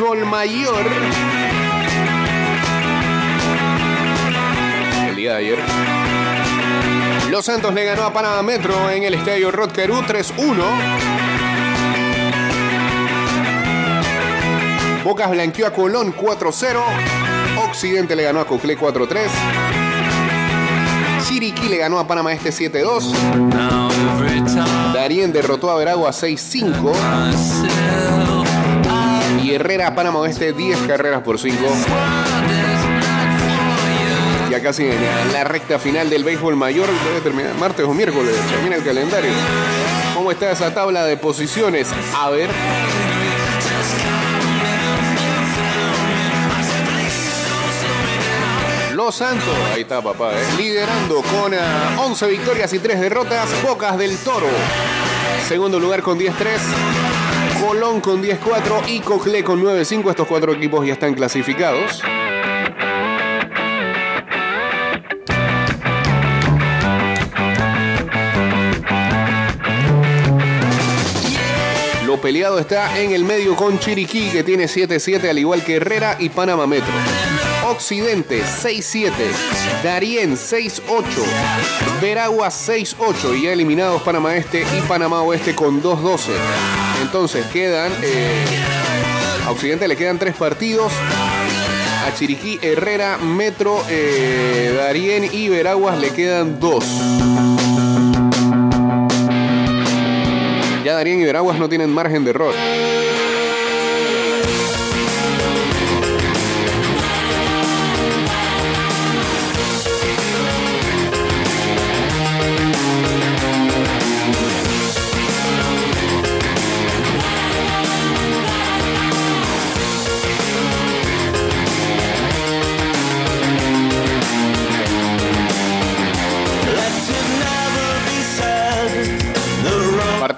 Béisbol 0.00 0.24
mayor, 0.24 0.86
el 5.08 5.16
día 5.16 5.32
de 5.32 5.36
ayer, 5.36 5.58
Los 7.30 7.44
Santos 7.44 7.74
le 7.74 7.84
ganó 7.84 8.04
a 8.04 8.12
Panamá 8.12 8.42
Metro 8.42 8.90
en 8.90 9.02
el 9.02 9.14
estadio 9.14 9.50
Rotkerú 9.50 10.02
3-1. 10.02 10.64
Bocas 15.04 15.30
blanqueó 15.30 15.66
a 15.66 15.70
Colón 15.70 16.14
4-0. 16.14 16.80
Occidente 17.68 18.16
le 18.16 18.22
ganó 18.22 18.40
a 18.40 18.46
Coclé 18.46 18.78
4-3. 18.78 19.28
Chiriquí 21.28 21.68
le 21.68 21.76
ganó 21.76 21.98
a 21.98 22.06
Panamá 22.06 22.32
Este 22.32 22.50
7-2. 22.50 23.12
Darien 24.94 25.32
derrotó 25.32 25.70
a 25.70 25.76
Veragua 25.76 26.10
6-5. 26.10 27.79
Herrera 29.54 29.94
Panamá 29.94 30.20
Oeste 30.20 30.52
10 30.52 30.86
carreras 30.86 31.22
por 31.22 31.38
5. 31.38 31.56
ya 34.48 34.62
casi 34.62 34.86
en 34.86 35.32
la 35.32 35.44
recta 35.44 35.78
final 35.78 36.08
del 36.08 36.22
béisbol 36.22 36.54
mayor. 36.56 36.88
Debe 37.04 37.20
terminar 37.20 37.54
martes 37.56 37.84
o 37.84 37.92
miércoles, 37.92 38.34
termina 38.48 38.76
el 38.76 38.84
calendario. 38.84 39.30
¿Cómo 40.14 40.30
está 40.30 40.52
esa 40.52 40.72
tabla 40.72 41.04
de 41.04 41.16
posiciones? 41.16 41.88
A 42.16 42.30
ver. 42.30 42.50
Los 48.94 49.14
Santos, 49.16 49.48
ahí 49.74 49.82
está 49.82 50.02
papá, 50.02 50.32
eh, 50.34 50.44
liderando 50.58 51.22
con 51.22 51.54
ah, 51.54 51.96
11 52.00 52.26
victorias 52.28 52.72
y 52.72 52.78
3 52.78 53.00
derrotas. 53.00 53.48
Bocas 53.62 53.98
del 53.98 54.16
Toro, 54.18 54.46
segundo 55.48 55.80
lugar 55.80 56.02
con 56.02 56.18
10-3. 56.18 56.30
Colón 57.60 58.00
con 58.00 58.22
10-4 58.22 58.88
y 58.88 59.00
Coclé 59.00 59.44
con 59.44 59.62
9-5. 59.62 60.10
Estos 60.10 60.26
cuatro 60.26 60.52
equipos 60.52 60.86
ya 60.86 60.94
están 60.94 61.14
clasificados. 61.14 62.02
Lo 72.06 72.20
peleado 72.20 72.58
está 72.58 72.98
en 72.98 73.12
el 73.12 73.24
medio 73.24 73.54
con 73.54 73.78
Chiriquí, 73.78 74.30
que 74.30 74.42
tiene 74.42 74.64
7-7, 74.64 75.28
al 75.28 75.38
igual 75.38 75.62
que 75.62 75.76
Herrera 75.76 76.16
y 76.18 76.30
Panamá 76.30 76.66
Metro. 76.66 76.92
Occidente 77.70 78.42
6-7, 78.42 79.12
Darien 79.84 80.36
6-8, 80.36 81.04
Veragua 82.02 82.48
6-8 82.48 83.38
y 83.38 83.42
ya 83.42 83.52
eliminados 83.52 84.02
Panamá 84.02 84.34
Este 84.36 84.62
y 84.62 84.80
Panamá 84.88 85.22
Oeste 85.22 85.54
con 85.54 85.80
2-12. 85.80 86.32
Entonces 87.02 87.46
quedan, 87.46 87.92
eh, 88.02 88.44
a 89.46 89.50
Occidente 89.52 89.86
le 89.86 89.96
quedan 89.96 90.18
tres 90.18 90.34
partidos. 90.34 90.92
A 92.04 92.12
Chiriquí, 92.12 92.58
Herrera, 92.60 93.18
Metro, 93.18 93.84
eh, 93.88 94.74
Darien 94.76 95.28
y 95.32 95.48
Veraguas 95.48 95.96
le 95.98 96.10
quedan 96.10 96.58
dos. 96.58 96.84
Ya 100.84 100.94
Darien 100.94 101.20
y 101.20 101.24
Veraguas 101.24 101.56
no 101.58 101.68
tienen 101.68 101.94
margen 101.94 102.24
de 102.24 102.30
error. 102.30 102.54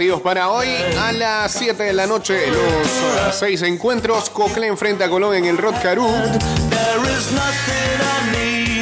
Partidos 0.02 0.20
para 0.22 0.50
hoy 0.50 0.66
a 1.00 1.12
las 1.12 1.52
7 1.52 1.80
de 1.80 1.92
la 1.92 2.08
noche. 2.08 2.48
Los 2.48 2.58
uh, 2.58 3.38
seis 3.38 3.62
encuentros. 3.62 4.30
Coclé 4.30 4.66
enfrenta 4.66 5.04
a 5.04 5.08
Colón 5.08 5.36
en 5.36 5.44
el 5.44 5.56
Rod 5.56 5.76
Caru. 5.80 6.08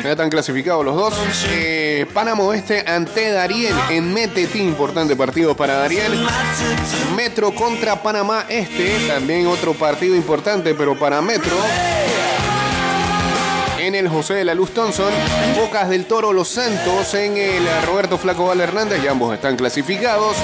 Ya 0.03 0.13
están 0.13 0.31
clasificados 0.31 0.83
los 0.83 0.97
dos. 0.97 1.13
Eh, 1.51 2.07
Panamá 2.15 2.45
Oeste 2.45 2.85
ante 2.87 3.33
Darien 3.33 3.75
en 3.91 4.15
Metetí. 4.15 4.61
Importante 4.61 5.15
partido 5.15 5.55
para 5.55 5.75
Darien. 5.75 6.11
Metro 7.15 7.55
contra 7.55 8.03
Panamá 8.03 8.47
Este. 8.49 9.07
También 9.07 9.47
otro 9.47 9.75
partido 9.75 10.17
importante, 10.17 10.75
pero 10.75 10.99
para 10.99 11.21
Metro. 11.21 11.55
En 13.91 13.97
el 13.97 14.09
José 14.09 14.35
de 14.35 14.45
la 14.45 14.55
Luz 14.55 14.71
Thompson, 14.71 15.13
Bocas 15.57 15.89
del 15.89 16.07
Toro 16.07 16.33
Los 16.33 16.47
Santos 16.47 17.13
en 17.15 17.37
el 17.37 17.65
Roberto 17.85 18.19
Flaco 18.19 18.47
Val 18.47 18.61
Hernández, 18.61 19.03
y 19.03 19.09
ambos 19.09 19.35
están 19.35 19.57
clasificados. 19.57 20.37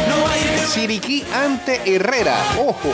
Chiriquí 0.75 1.25
ante 1.33 1.81
Herrera, 1.87 2.37
ojo. 2.59 2.93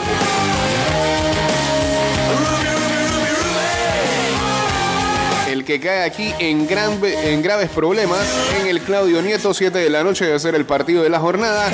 El 5.47 5.65
que 5.65 5.79
cae 5.79 6.03
aquí 6.03 6.31
en 6.37 6.67
graves 6.67 7.71
problemas 7.71 8.21
en 8.61 8.67
el 8.67 8.79
Claudio 8.81 9.23
Nieto, 9.23 9.55
7 9.55 9.79
de 9.79 9.89
la 9.89 10.03
noche 10.03 10.25
debe 10.25 10.37
ser 10.39 10.53
el 10.53 10.65
partido 10.65 11.01
de 11.01 11.09
la 11.09 11.19
jornada. 11.19 11.71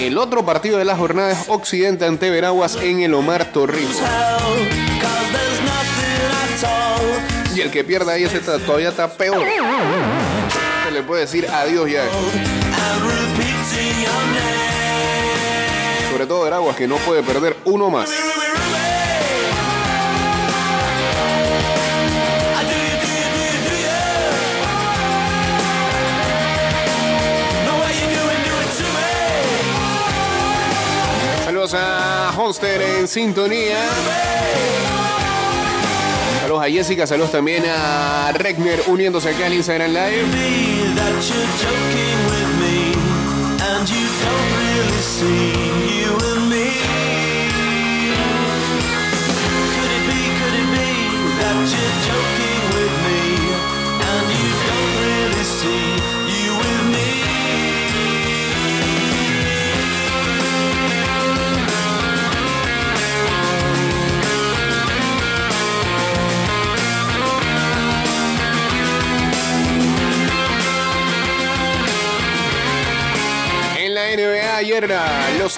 El 0.00 0.18
otro 0.18 0.44
partido 0.44 0.78
de 0.78 0.84
la 0.84 0.96
jornada 0.96 1.30
es 1.30 1.38
Occidente 1.46 2.04
ante 2.04 2.30
Veraguas 2.30 2.74
en 2.82 3.02
el 3.02 3.14
Omar 3.14 3.52
Torrijos. 3.52 4.02
Y 7.58 7.60
el 7.60 7.72
que 7.72 7.82
pierda 7.82 8.12
ahí 8.12 8.22
ese 8.22 8.38
todavía 8.38 8.90
está 8.90 9.08
peor. 9.08 9.44
Se 10.84 10.90
le 10.92 11.02
puede 11.02 11.22
decir 11.22 11.44
adiós 11.50 11.90
ya. 11.90 12.04
Sobre 16.12 16.26
todo 16.26 16.44
Veraguas 16.44 16.76
que 16.76 16.86
no 16.86 16.94
puede 16.98 17.24
perder 17.24 17.56
uno 17.64 17.90
más. 17.90 18.08
Saludos 31.44 31.74
a 31.74 32.32
Holster 32.38 32.80
en 32.82 33.08
sintonía. 33.08 34.77
Saludos 36.48 36.64
a 36.64 36.70
Jessica, 36.70 37.06
saludos 37.06 37.30
también 37.30 37.62
a 37.68 38.32
Regner 38.32 38.80
uniéndose 38.86 39.28
acá 39.28 39.44
al 39.44 39.52
Instagram 39.52 39.90
Live. 39.90 40.24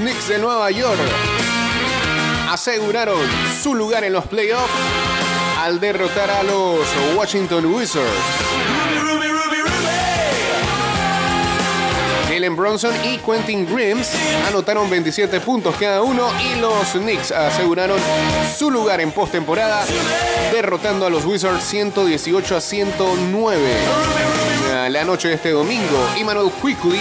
Knicks 0.00 0.28
de 0.28 0.38
Nueva 0.38 0.70
York 0.70 0.98
aseguraron 2.48 3.20
su 3.62 3.74
lugar 3.74 4.02
en 4.02 4.14
los 4.14 4.26
playoffs 4.26 4.72
al 5.58 5.78
derrotar 5.78 6.30
a 6.30 6.42
los 6.42 6.80
Washington 7.14 7.66
Wizards. 7.66 8.08
Jalen 12.28 12.56
Bronson 12.56 12.94
y 13.04 13.18
Quentin 13.18 13.66
Grimes 13.66 14.10
anotaron 14.48 14.88
27 14.88 15.38
puntos 15.40 15.76
cada 15.78 16.00
uno 16.00 16.30
y 16.50 16.58
los 16.60 16.92
Knicks 16.92 17.30
aseguraron 17.30 17.98
su 18.56 18.70
lugar 18.70 19.02
en 19.02 19.12
postemporada 19.12 19.84
derrotando 20.61 21.07
a 21.07 21.11
los 21.11 21.25
Wizards 21.25 21.64
118 21.64 22.55
a 22.57 22.61
109. 22.61 23.61
A 24.75 24.90
La 24.90 25.05
noche 25.05 25.29
de 25.29 25.35
este 25.35 25.53
domingo, 25.53 26.07
Emmanuel 26.18 26.51
Quickly 26.61 27.01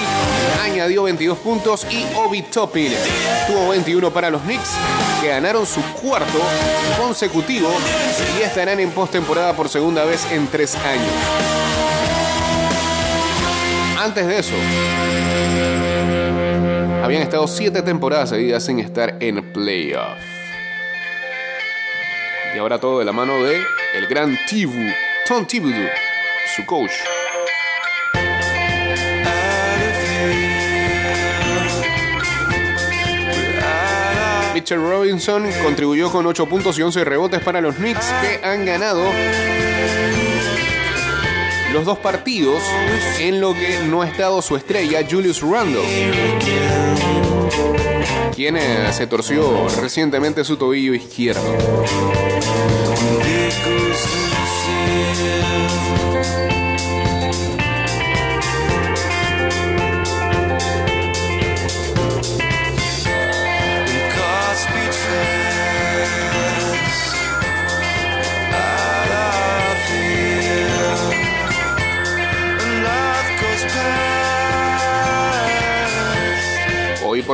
añadió 0.63 1.03
22 1.03 1.37
puntos 1.39 1.85
y 1.91 2.05
Obi 2.15 2.43
Toppin 2.43 2.93
tuvo 3.47 3.69
21 3.69 4.11
para 4.11 4.29
los 4.29 4.41
Knicks, 4.43 4.71
que 5.21 5.27
ganaron 5.27 5.65
su 5.65 5.81
cuarto 6.01 6.39
consecutivo 6.97 7.69
y 8.39 8.43
estarán 8.43 8.79
en 8.79 8.91
postemporada 8.91 9.53
por 9.53 9.67
segunda 9.67 10.05
vez 10.05 10.25
en 10.31 10.47
tres 10.47 10.75
años. 10.75 11.11
Antes 13.99 14.25
de 14.25 14.39
eso, 14.39 14.55
habían 17.03 17.23
estado 17.23 17.45
siete 17.45 17.81
temporadas 17.81 18.29
seguidas 18.29 18.63
sin 18.63 18.79
estar 18.79 19.17
en 19.19 19.51
playoff. 19.51 20.38
Y 22.53 22.57
ahora 22.57 22.79
todo 22.79 22.99
de 22.99 23.05
la 23.05 23.11
mano 23.11 23.43
de 23.43 23.61
el 23.93 24.07
gran 24.07 24.37
Tibu, 24.47 24.91
Tom 25.27 25.45
Thibodeau, 25.45 25.89
su 26.55 26.65
coach. 26.65 26.91
Mitchell 34.53 34.81
Robinson 34.81 35.47
contribuyó 35.63 36.11
con 36.11 36.25
8 36.25 36.45
puntos 36.47 36.77
y 36.79 36.81
11 36.81 37.05
rebotes 37.05 37.41
para 37.41 37.61
los 37.61 37.75
Knicks 37.75 38.13
que 38.21 38.45
han 38.45 38.65
ganado 38.65 39.03
los 41.71 41.85
dos 41.85 41.99
partidos 41.99 42.63
en 43.19 43.39
lo 43.39 43.53
que 43.53 43.79
no 43.87 44.01
ha 44.01 44.07
estado 44.07 44.41
su 44.41 44.55
estrella 44.55 45.05
Julius 45.09 45.41
Randle, 45.41 45.81
quien 48.35 48.57
eh, 48.57 48.91
se 48.93 49.07
torció 49.07 49.67
recientemente 49.81 50.43
su 50.43 50.57
tobillo 50.57 50.93
izquierdo. 50.93 51.53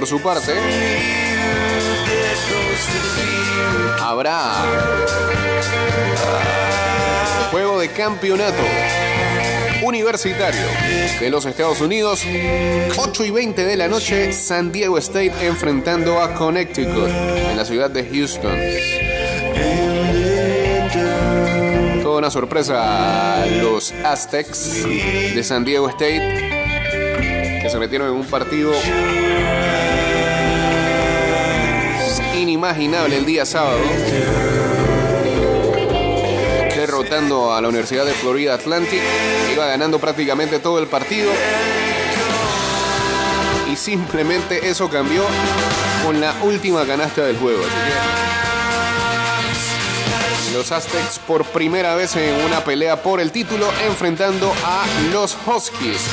Por 0.05 0.19
su 0.19 0.21
parte, 0.21 0.53
habrá 3.99 4.51
juego 7.49 7.79
de 7.79 7.89
campeonato 7.89 8.61
universitario 9.83 10.61
de 11.19 11.29
los 11.31 11.45
Estados 11.45 11.81
Unidos. 11.81 12.21
8 12.95 13.25
y 13.25 13.31
20 13.31 13.65
de 13.65 13.77
la 13.77 13.87
noche, 13.87 14.31
San 14.31 14.71
Diego 14.71 14.99
State 14.99 15.33
enfrentando 15.41 16.21
a 16.21 16.35
Connecticut 16.35 17.09
en 17.09 17.57
la 17.57 17.65
ciudad 17.65 17.89
de 17.89 18.05
Houston. 18.05 18.59
Toda 22.03 22.19
una 22.19 22.29
sorpresa 22.29 23.43
los 23.59 23.91
Aztecs 24.03 24.83
de 24.83 25.43
San 25.43 25.65
Diego 25.65 25.89
State 25.89 26.55
que 27.65 27.71
se 27.71 27.79
metieron 27.79 28.09
en 28.09 28.13
un 28.13 28.25
partido 28.25 28.71
inimaginable 32.55 33.17
el 33.17 33.25
día 33.25 33.45
sábado 33.45 33.79
derrotando 36.73 37.53
a 37.53 37.61
la 37.61 37.67
Universidad 37.67 38.05
de 38.05 38.13
Florida 38.13 38.53
Atlantic. 38.53 39.01
Iba 39.51 39.65
ganando 39.65 39.99
prácticamente 39.99 40.59
todo 40.59 40.79
el 40.79 40.87
partido. 40.87 41.31
Y 43.69 43.75
simplemente 43.75 44.69
eso 44.69 44.89
cambió 44.89 45.23
con 46.05 46.21
la 46.21 46.33
última 46.43 46.85
canasta 46.85 47.25
del 47.25 47.37
juego. 47.37 47.63
Los 50.53 50.71
Aztecs 50.71 51.19
por 51.19 51.43
primera 51.45 51.95
vez 51.95 52.15
en 52.15 52.45
una 52.45 52.63
pelea 52.63 53.01
por 53.01 53.19
el 53.19 53.31
título 53.31 53.67
enfrentando 53.85 54.53
a 54.63 54.85
los 55.11 55.35
Huskies. 55.45 56.09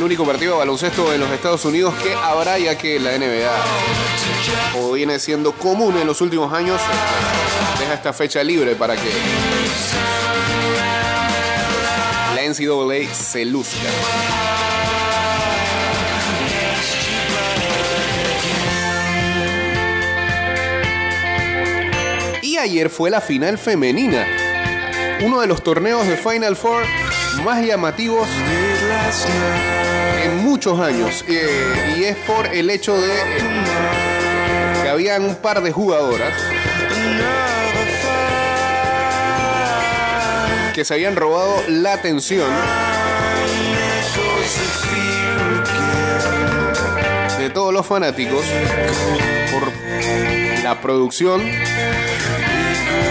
El 0.00 0.04
único 0.04 0.24
partido 0.24 0.52
de 0.52 0.58
baloncesto 0.60 1.12
en 1.12 1.20
los 1.20 1.30
Estados 1.30 1.62
Unidos 1.66 1.92
que 2.02 2.14
habrá 2.14 2.58
ya 2.58 2.78
que 2.78 2.98
la 2.98 3.18
NBA, 3.18 3.52
como 4.72 4.92
viene 4.92 5.18
siendo 5.18 5.52
común 5.52 5.94
en 5.98 6.06
los 6.06 6.22
últimos 6.22 6.50
años, 6.54 6.80
deja 7.78 7.92
esta 7.92 8.14
fecha 8.14 8.42
libre 8.42 8.74
para 8.76 8.96
que 8.96 9.10
la 12.34 12.42
NCAA 12.48 13.14
se 13.14 13.44
luzca. 13.44 13.76
Y 22.40 22.56
ayer 22.56 22.88
fue 22.88 23.10
la 23.10 23.20
final 23.20 23.58
femenina, 23.58 24.26
uno 25.22 25.42
de 25.42 25.46
los 25.46 25.62
torneos 25.62 26.06
de 26.06 26.16
Final 26.16 26.56
Four 26.56 26.84
más 27.44 27.62
llamativos 27.62 28.26
muchos 30.36 30.78
años. 30.80 31.24
eh, 31.28 31.96
y 31.98 32.04
es 32.04 32.16
por 32.16 32.46
el 32.46 32.70
hecho 32.70 33.00
de 33.00 33.12
que 34.82 34.88
habían 34.88 35.24
un 35.24 35.36
par 35.36 35.62
de 35.62 35.72
jugadoras 35.72 36.32
que 40.74 40.84
se 40.84 40.94
habían 40.94 41.16
robado 41.16 41.62
la 41.68 41.92
atención 41.94 42.48
de 47.38 47.50
todos 47.50 47.72
los 47.72 47.86
fanáticos 47.86 48.44
por 49.52 49.70
la 50.62 50.80
producción 50.80 51.42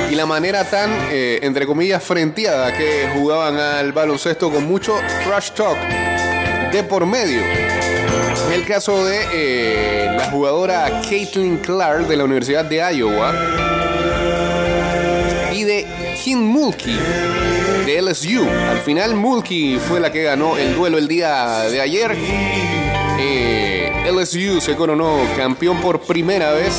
y 0.09 0.15
la 0.15 0.25
manera 0.25 0.63
tan, 0.69 0.89
eh, 1.11 1.39
entre 1.43 1.65
comillas, 1.65 2.03
frenteada 2.03 2.75
que 2.75 3.09
jugaban 3.13 3.57
al 3.57 3.91
baloncesto 3.91 4.49
con 4.51 4.65
mucho 4.67 4.99
trash 5.25 5.51
talk 5.51 5.77
de 6.71 6.83
por 6.83 7.05
medio. 7.05 7.41
Es 8.33 8.53
el 8.53 8.65
caso 8.65 9.05
de 9.05 9.19
eh, 9.33 10.11
la 10.15 10.29
jugadora 10.31 11.01
Caitlin 11.07 11.57
Clark 11.57 12.07
de 12.07 12.17
la 12.17 12.23
Universidad 12.23 12.65
de 12.65 12.77
Iowa 12.77 13.33
y 15.51 15.63
de 15.63 15.85
Kim 16.23 16.39
Mulkey 16.39 16.97
de 17.85 18.01
LSU. 18.01 18.47
Al 18.69 18.79
final 18.79 19.15
Mulkey 19.15 19.77
fue 19.79 19.99
la 19.99 20.11
que 20.11 20.23
ganó 20.23 20.57
el 20.57 20.75
duelo 20.75 20.97
el 20.97 21.07
día 21.07 21.61
de 21.69 21.81
ayer. 21.81 22.15
Eh, 23.19 23.91
LSU 24.11 24.61
se 24.61 24.75
coronó 24.75 25.19
campeón 25.37 25.81
por 25.81 26.01
primera 26.01 26.51
vez 26.51 26.73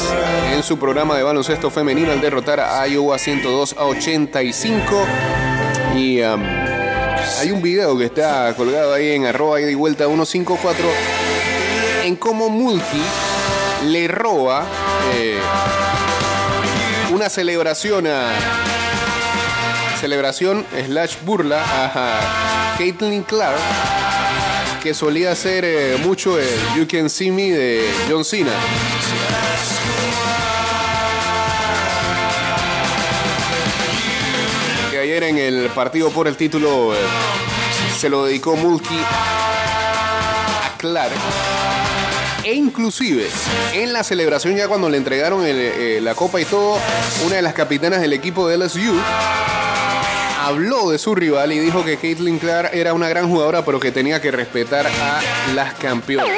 en 0.53 0.62
su 0.62 0.79
programa 0.79 1.16
de 1.16 1.22
baloncesto 1.22 1.70
femenino 1.70 2.12
al 2.12 2.20
derrotar 2.20 2.61
a 2.61 2.87
Iowa 2.87 3.18
102 3.18 3.74
a 3.79 3.87
85. 3.87 5.07
Y 5.96 6.20
hay 7.38 7.51
un 7.51 7.62
video 7.62 7.97
que 7.97 8.07
está 8.07 8.55
colgado 8.57 8.93
ahí 8.93 9.12
en 9.12 9.27
arroba 9.27 9.61
y 9.61 9.75
vuelta 9.75 10.07
154 10.07 10.85
en 12.05 12.16
cómo 12.16 12.49
Mulkey 12.49 13.03
le 13.87 14.09
roba 14.09 14.66
eh, 15.14 15.38
una 17.12 17.29
celebración 17.29 18.07
a 18.07 18.33
celebración 20.01 20.64
slash 20.87 21.16
burla 21.25 21.62
a 21.62 22.77
Caitlin 22.79 23.23
Clark 23.23 23.59
que 24.83 24.95
solía 24.95 25.33
hacer 25.33 25.64
eh, 25.64 25.99
mucho 26.03 26.38
el 26.38 26.49
You 26.77 26.87
Can 26.88 27.11
See 27.11 27.31
Me 27.31 27.53
de 27.53 27.87
John 28.09 28.25
Cena. 28.25 28.53
En 35.18 35.38
el 35.38 35.68
partido 35.70 36.11
por 36.11 36.29
el 36.29 36.37
título 36.37 36.94
eh, 36.94 36.99
se 37.99 38.09
lo 38.09 38.27
dedicó 38.27 38.55
Mulkey 38.57 38.99
a 38.99 40.77
Clark. 40.79 41.12
E 42.44 42.55
inclusive 42.55 43.29
en 43.75 43.92
la 43.92 44.05
celebración 44.05 44.57
ya 44.57 44.68
cuando 44.68 44.88
le 44.88 44.96
entregaron 44.96 45.44
el, 45.44 45.59
eh, 45.59 46.01
la 46.01 46.14
copa 46.14 46.40
y 46.40 46.44
todo, 46.44 46.79
una 47.27 47.37
de 47.37 47.42
las 47.42 47.55
capitanas 47.55 48.01
del 48.01 48.12
equipo 48.12 48.49
de 48.49 48.57
LSU 48.57 48.94
habló 50.40 50.90
de 50.90 50.99
su 50.99 51.14
rival 51.14 51.53
y 51.53 51.59
dijo 51.59 51.85
que 51.85 51.96
Caitlin 51.96 52.38
Clark 52.38 52.70
era 52.73 52.94
una 52.94 53.09
gran 53.09 53.29
jugadora, 53.29 53.64
pero 53.64 53.81
que 53.81 53.90
tenía 53.90 54.23
que 54.23 54.31
respetar 54.31 54.87
a 54.87 55.20
las 55.55 55.75
campeonas. 55.75 56.29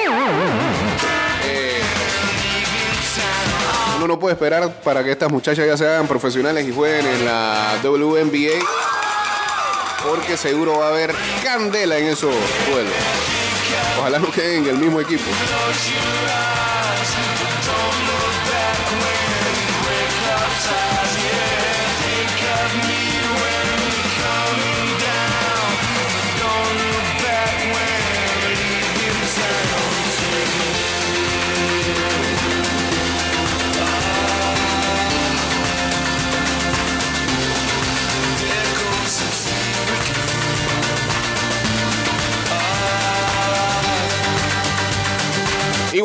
Uno 4.02 4.14
no 4.14 4.18
puede 4.18 4.34
esperar 4.34 4.68
para 4.82 5.04
que 5.04 5.12
estas 5.12 5.30
muchachas 5.30 5.64
ya 5.64 5.76
sean 5.76 6.08
profesionales 6.08 6.66
y 6.66 6.72
jueguen 6.72 7.06
en 7.06 7.24
la 7.24 7.78
WNBA, 7.84 8.58
porque 10.08 10.36
seguro 10.36 10.80
va 10.80 10.86
a 10.86 10.88
haber 10.88 11.14
candela 11.44 11.98
en 11.98 12.08
esos 12.08 12.34
duelos. 12.68 12.92
Ojalá 14.00 14.18
no 14.18 14.30
queden 14.32 14.64
en 14.64 14.70
el 14.70 14.78
mismo 14.78 15.00
equipo. 15.00 15.22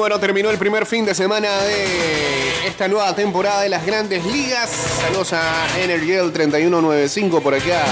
Bueno, 0.08 0.22
terminó 0.22 0.50
el 0.50 0.58
primer 0.58 0.86
fin 0.86 1.04
de 1.04 1.14
semana 1.14 1.64
de 1.64 2.66
esta 2.66 2.88
nueva 2.88 3.14
temporada 3.14 3.64
de 3.64 3.68
las 3.68 3.86
grandes 3.86 4.24
ligas. 4.24 4.70
Saludos 4.70 5.34
a 5.34 5.68
Energel 5.82 6.32
3195 6.32 7.42
por 7.42 7.54
acá, 7.54 7.84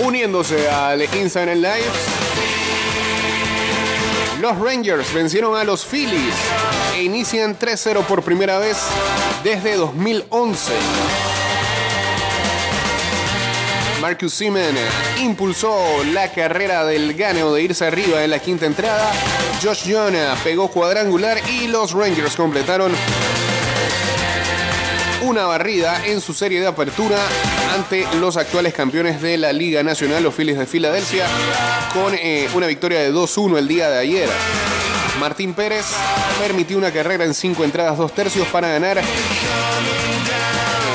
uniéndose 0.00 0.68
al 0.68 1.00
Instagram 1.02 1.56
Live. 1.56 1.90
Los 4.38 4.58
Rangers 4.58 5.14
vencieron 5.14 5.56
a 5.56 5.64
los 5.64 5.86
Phillies 5.86 6.34
e 6.94 7.04
inician 7.04 7.58
3-0 7.58 8.04
por 8.04 8.22
primera 8.22 8.58
vez 8.58 8.76
desde 9.42 9.76
2011. 9.76 10.72
Marcus 14.06 14.34
Simen 14.34 14.76
impulsó 15.20 16.04
la 16.12 16.30
carrera 16.30 16.84
del 16.84 17.14
ganeo 17.14 17.52
de 17.52 17.62
irse 17.64 17.86
arriba 17.86 18.22
en 18.22 18.30
la 18.30 18.38
quinta 18.38 18.64
entrada. 18.64 19.10
Josh 19.60 19.88
Young 19.88 20.14
pegó 20.44 20.68
cuadrangular 20.68 21.38
y 21.50 21.66
los 21.66 21.90
Rangers 21.90 22.36
completaron 22.36 22.92
una 25.22 25.46
barrida 25.46 26.06
en 26.06 26.20
su 26.20 26.34
serie 26.34 26.60
de 26.60 26.68
apertura 26.68 27.18
ante 27.74 28.06
los 28.20 28.36
actuales 28.36 28.72
campeones 28.74 29.20
de 29.20 29.38
la 29.38 29.52
Liga 29.52 29.82
Nacional, 29.82 30.22
los 30.22 30.36
Phillies 30.36 30.58
de 30.58 30.66
Filadelfia, 30.66 31.26
con 31.92 32.14
eh, 32.14 32.48
una 32.54 32.68
victoria 32.68 33.00
de 33.00 33.12
2-1 33.12 33.58
el 33.58 33.66
día 33.66 33.90
de 33.90 33.98
ayer. 33.98 34.28
Martín 35.18 35.52
Pérez 35.52 35.86
permitió 36.38 36.78
una 36.78 36.92
carrera 36.92 37.24
en 37.24 37.34
cinco 37.34 37.64
entradas, 37.64 37.98
dos 37.98 38.14
tercios 38.14 38.46
para 38.52 38.68
ganar 38.68 39.02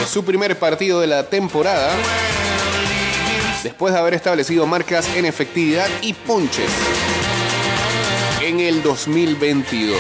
su 0.09 0.23
primer 0.23 0.57
partido 0.57 1.01
de 1.01 1.07
la 1.07 1.23
temporada 1.23 1.91
después 3.63 3.93
de 3.93 3.99
haber 3.99 4.13
establecido 4.13 4.65
marcas 4.65 5.07
en 5.15 5.25
efectividad 5.25 5.87
y 6.01 6.13
ponches 6.13 6.69
en 8.41 8.59
el 8.59 8.81
2022. 8.81 9.97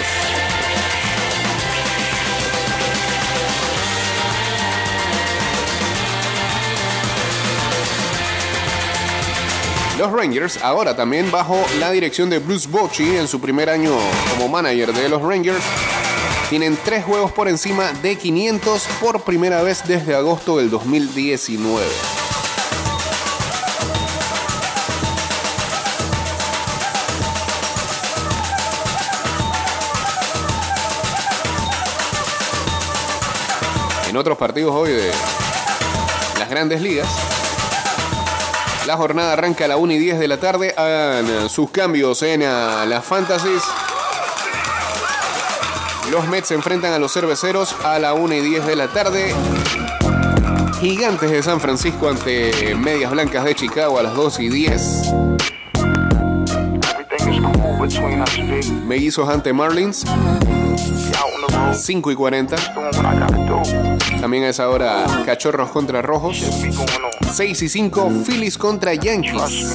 Los 9.97 10.11
Rangers, 10.11 10.57
ahora 10.63 10.95
también 10.95 11.29
bajo 11.29 11.63
la 11.79 11.91
dirección 11.91 12.27
de 12.31 12.39
Bruce 12.39 12.67
Bochy 12.67 13.17
en 13.17 13.27
su 13.27 13.39
primer 13.39 13.69
año 13.69 13.95
como 14.31 14.47
manager 14.47 14.91
de 14.93 15.07
los 15.07 15.21
Rangers, 15.21 15.63
tienen 16.49 16.75
tres 16.83 17.05
juegos 17.05 17.31
por 17.31 17.47
encima 17.47 17.91
de 18.01 18.15
500 18.15 18.87
por 18.99 19.21
primera 19.21 19.61
vez 19.61 19.83
desde 19.85 20.15
agosto 20.15 20.57
del 20.57 20.71
2019. 20.71 21.85
Otros 34.21 34.37
partidos 34.37 34.73
hoy 34.73 34.91
de 34.91 35.11
las 36.39 36.49
grandes 36.49 36.81
ligas, 36.81 37.09
la 38.85 38.95
jornada 38.95 39.33
arranca 39.33 39.65
a 39.65 39.67
la 39.67 39.77
1 39.77 39.93
y 39.93 39.97
10 39.97 40.19
de 40.19 40.27
la 40.27 40.37
tarde. 40.37 40.73
Hagan 40.77 41.49
sus 41.49 41.71
cambios 41.71 42.21
en 42.21 42.43
ah, 42.43 42.85
las 42.87 43.03
fantasies. 43.03 43.63
Los 46.11 46.27
Mets 46.27 46.49
se 46.49 46.53
enfrentan 46.53 46.93
a 46.93 46.99
los 46.99 47.11
cerveceros 47.11 47.75
a 47.83 47.97
la 47.99 48.13
1 48.13 48.33
y 48.35 48.41
10 48.41 48.67
de 48.67 48.75
la 48.75 48.87
tarde. 48.87 49.33
Gigantes 50.79 51.31
de 51.31 51.41
San 51.41 51.59
Francisco 51.59 52.09
ante 52.09 52.75
Medias 52.75 53.11
Blancas 53.11 53.43
de 53.45 53.55
Chicago 53.55 53.97
a 53.97 54.03
las 54.03 54.15
2 54.15 54.39
y 54.39 54.49
10. 54.49 55.13
Everything 56.83 57.33
is 57.33 57.57
cool 57.57 57.79
between 57.79 58.21
us, 58.21 58.35
big. 58.37 58.71
Mellizos 58.85 59.29
ante 59.29 59.53
Marlins, 59.53 60.05
Out 60.05 61.33
on 61.33 61.47
the 61.47 61.55
road, 61.55 61.75
5 61.75 62.11
y 62.11 62.15
40. 62.15 62.55
También 64.21 64.43
a 64.43 64.49
esa 64.49 64.69
hora, 64.69 65.03
Cachorros 65.25 65.71
contra 65.71 66.03
Rojos. 66.03 66.39
Be 66.61 66.69
going 66.69 66.85
on. 67.03 67.33
6 67.33 67.61
y 67.63 67.69
5, 67.69 68.11
Phillies 68.23 68.55
contra 68.55 68.93
Yankees. 68.93 69.73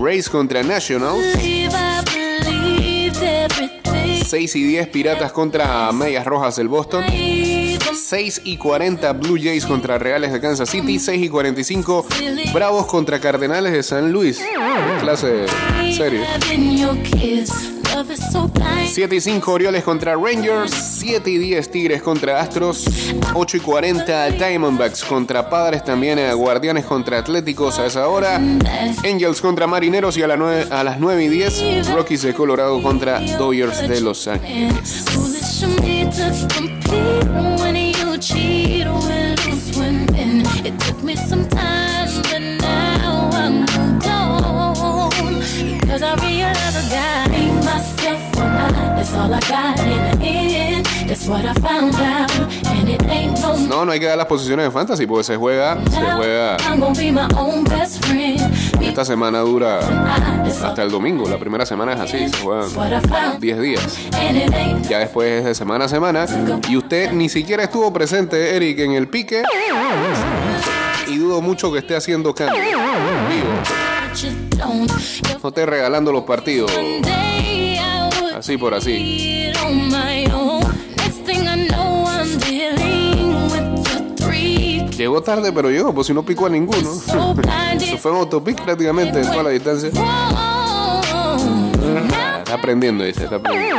Rays 0.00 0.30
contra 0.30 0.62
Nationals. 0.62 1.20
believe 1.34 1.72
I 1.74 2.00
believed 2.04 3.22
everything. 3.22 4.24
6 4.24 4.56
y 4.56 4.62
10, 4.62 4.86
Piratas 4.88 5.32
contra 5.32 5.90
Medias 5.90 6.24
Rojas 6.24 6.54
del 6.54 6.68
Boston. 6.68 7.04
6 7.08 8.42
y 8.44 8.56
40 8.56 9.12
Blue 9.14 9.36
Jays 9.36 9.66
contra 9.66 9.98
Reales 9.98 10.32
de 10.32 10.40
Kansas 10.40 10.70
City, 10.70 11.00
6 11.00 11.24
y 11.24 11.28
45 11.28 12.06
Bravos 12.54 12.86
contra 12.86 13.18
Cardenales 13.18 13.72
de 13.72 13.82
San 13.82 14.12
Luis. 14.12 14.40
Clase 15.00 15.46
serie. 15.92 16.24
In 18.16 18.22
your 18.22 18.28
kiss, 18.28 18.32
love 18.32 18.32
is 18.32 18.32
so 18.32 18.48
blind. 18.48 18.88
7 18.88 19.16
y 19.16 19.20
5 19.20 19.52
Orioles 19.52 19.84
contra 19.84 20.14
Rangers, 20.16 20.70
7 20.72 21.30
y 21.30 21.38
10 21.38 21.70
Tigres 21.70 22.02
contra 22.02 22.40
Astros, 22.40 22.84
8 23.34 23.56
y 23.56 23.60
40 23.60 24.30
Diamondbacks 24.30 25.04
contra 25.04 25.48
Padres, 25.48 25.84
también 25.84 26.18
eh, 26.18 26.32
Guardianes 26.32 26.84
contra 26.84 27.18
Atléticos 27.18 27.78
a 27.78 27.86
esa 27.86 28.08
hora, 28.08 28.36
Angels 29.04 29.40
contra 29.40 29.66
Marineros 29.66 30.16
y 30.16 30.22
a, 30.22 30.26
la 30.28 30.36
nueve- 30.36 30.66
a 30.70 30.82
las 30.84 30.98
9 30.98 31.24
y 31.24 31.28
10 31.28 31.90
Rockies 31.94 32.22
de 32.22 32.34
Colorado 32.34 32.82
contra 32.82 33.20
Dodgers 33.38 33.86
de 33.88 34.00
Los 34.00 34.26
Ángeles. 34.28 35.04
It 40.64 40.78
took 40.80 41.02
me 41.04 41.14
some 41.14 41.46
time, 41.48 41.55
no 49.12 49.28
No, 53.68 53.84
no 53.84 53.92
hay 53.92 54.00
que 54.00 54.06
dar 54.06 54.16
las 54.16 54.26
posiciones 54.26 54.66
de 54.66 54.70
fantasy 54.70 55.06
porque 55.06 55.24
se 55.24 55.36
juega, 55.36 55.78
se 55.90 56.00
juega. 56.00 56.56
I'm 56.68 56.80
gonna 56.80 56.98
be 56.98 57.12
my 57.12 57.26
own 57.36 57.64
best 57.64 58.04
friend. 58.04 58.40
Esta 58.80 59.04
semana 59.04 59.40
dura 59.40 59.80
hasta 60.44 60.82
el 60.82 60.90
domingo. 60.90 61.28
La 61.28 61.38
primera 61.38 61.66
semana 61.66 61.92
es 61.92 62.00
así, 62.00 62.28
se 62.28 62.36
juegan 62.38 62.68
I 62.68 63.00
found. 63.08 63.40
10 63.40 63.60
días. 63.60 63.98
Ya 64.88 64.98
después 65.00 65.40
es 65.40 65.44
de 65.44 65.54
semana 65.54 65.84
a 65.86 65.88
semana. 65.88 66.26
Y 66.68 66.76
usted 66.76 67.12
ni 67.12 67.28
siquiera 67.28 67.64
estuvo 67.64 67.92
presente, 67.92 68.56
Eric, 68.56 68.78
en 68.80 68.92
el 68.92 69.08
pique. 69.08 69.42
Y 71.06 71.18
dudo 71.18 71.40
mucho 71.40 71.72
que 71.72 71.78
esté 71.78 71.96
haciendo 71.96 72.34
cambios. 72.34 72.66
No 75.42 75.48
esté 75.48 75.66
regalando 75.66 76.10
los 76.12 76.24
partidos 76.24 76.72
así 78.46 78.56
por 78.56 78.72
así. 78.74 79.52
Llegó 84.96 85.20
tarde, 85.20 85.52
pero 85.52 85.68
llegó, 85.68 85.92
pues 85.92 86.06
si 86.06 86.14
no 86.14 86.22
picó 86.22 86.46
a 86.46 86.50
ninguno. 86.50 86.78
Eso 87.80 87.98
fue 87.98 88.12
en 88.12 88.16
autopic 88.18 88.62
prácticamente 88.62 89.18
en 89.20 89.26
toda 89.26 89.42
la 89.42 89.50
distancia. 89.50 89.88
Está 92.38 92.54
aprendiendo, 92.54 93.02
dice, 93.02 93.24
está 93.24 93.36
aprendiendo. 93.36 93.76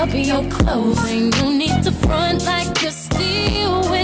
up 0.00 0.14
your 0.14 0.48
clothes. 0.48 1.10
And 1.10 1.34
you 1.34 1.50
need 1.58 1.82
to 1.82 1.90
front 1.90 2.44
like 2.44 2.80
you're 2.82 2.92
still 2.92 3.80
with 3.90 3.97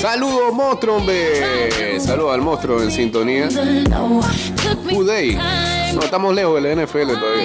Saludos, 0.00 0.52
monstruo, 0.52 0.96
hombre. 0.96 2.00
Saludos 2.00 2.34
al 2.34 2.40
monstruo 2.42 2.82
en 2.82 2.90
sintonía. 2.90 3.48
Uday. 4.92 5.38
No, 5.94 6.00
estamos 6.02 6.34
lejos 6.34 6.62
de 6.62 6.74
la 6.74 6.82
NFL 6.84 7.06
todavía. 7.14 7.44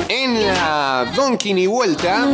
En 0.07 0.47
la 0.47 1.11
Donkin 1.13 1.57
y 1.57 1.67
vuelta, 1.67 2.25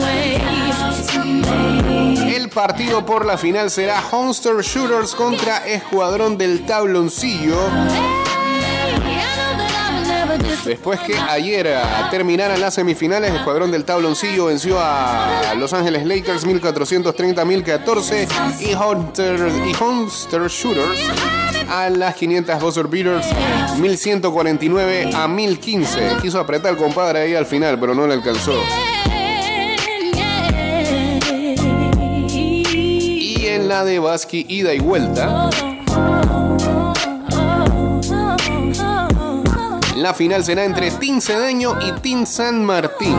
el 2.27 2.49
partido 2.49 3.03
por 3.03 3.25
la 3.25 3.39
final 3.39 3.71
será 3.71 4.03
Honster 4.11 4.57
Shooters 4.61 5.15
contra 5.15 5.65
Escuadrón 5.65 6.37
del 6.37 6.63
Tabloncillo. 6.63 7.57
Después 10.63 10.99
que 10.99 11.17
ayer 11.17 11.75
terminaran 12.11 12.61
las 12.61 12.75
semifinales, 12.75 13.33
Escuadrón 13.33 13.71
del 13.71 13.83
Tabloncillo 13.83 14.45
venció 14.45 14.77
a 14.79 15.55
Los 15.57 15.73
Ángeles 15.73 16.05
Lakers 16.05 16.45
1430-1014 16.45 18.27
y 18.59 18.75
Hunter, 18.75 19.51
y 19.65 19.75
Hunter 19.83 20.47
Shooters 20.47 21.40
a 21.71 21.89
las 21.89 22.15
500 22.15 22.61
Buzzer 22.61 22.87
Beaters 22.87 23.25
1149 23.79 25.11
a 25.15 25.27
1015. 25.27 26.17
Quiso 26.21 26.39
apretar 26.39 26.73
el 26.73 26.77
compadre 26.77 27.21
ahí 27.21 27.33
al 27.33 27.45
final, 27.45 27.79
pero 27.79 27.95
no 27.95 28.05
le 28.05 28.13
alcanzó. 28.13 28.53
Y 32.27 33.47
en 33.47 33.69
la 33.69 33.85
de 33.85 33.99
Basqui, 33.99 34.45
ida 34.49 34.73
y 34.73 34.79
vuelta, 34.79 35.49
la 39.95 40.13
final 40.13 40.43
será 40.43 40.65
entre 40.65 40.91
Team 40.91 41.21
Cedeño 41.21 41.77
y 41.81 41.93
Team 42.01 42.25
San 42.25 42.65
Martín. 42.65 43.15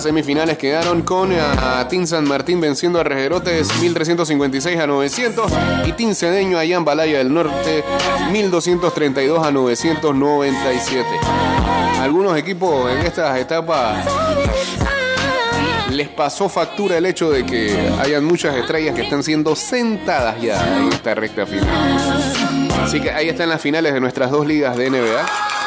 Las 0.00 0.06
semifinales 0.06 0.56
quedaron 0.56 1.02
con 1.02 1.30
a 1.30 1.86
Team 1.86 2.06
San 2.06 2.26
Martín 2.26 2.58
venciendo 2.58 2.98
a 3.00 3.04
Rejerotes 3.04 3.68
1356 3.82 4.80
a 4.80 4.86
900 4.86 5.52
y 5.84 5.92
Team 5.92 6.14
Cedeño 6.14 6.56
allá 6.56 6.78
en 6.78 6.86
Balaya 6.86 7.18
del 7.18 7.34
Norte 7.34 7.84
1232 8.32 9.46
a 9.46 9.50
997. 9.50 11.06
Algunos 12.00 12.38
equipos 12.38 12.90
en 12.90 13.04
estas 13.04 13.38
etapas 13.38 14.06
les 15.90 16.08
pasó 16.08 16.48
factura 16.48 16.96
el 16.96 17.04
hecho 17.04 17.30
de 17.30 17.44
que 17.44 17.76
hayan 18.00 18.24
muchas 18.24 18.56
estrellas 18.56 18.94
que 18.94 19.02
están 19.02 19.22
siendo 19.22 19.54
sentadas 19.54 20.40
ya 20.40 20.78
en 20.78 20.88
esta 20.88 21.14
recta 21.14 21.44
final. 21.44 21.68
Así 22.82 23.02
que 23.02 23.10
ahí 23.10 23.28
están 23.28 23.50
las 23.50 23.60
finales 23.60 23.92
de 23.92 24.00
nuestras 24.00 24.30
dos 24.30 24.46
ligas 24.46 24.78
de 24.78 24.88
NBA. 24.88 25.59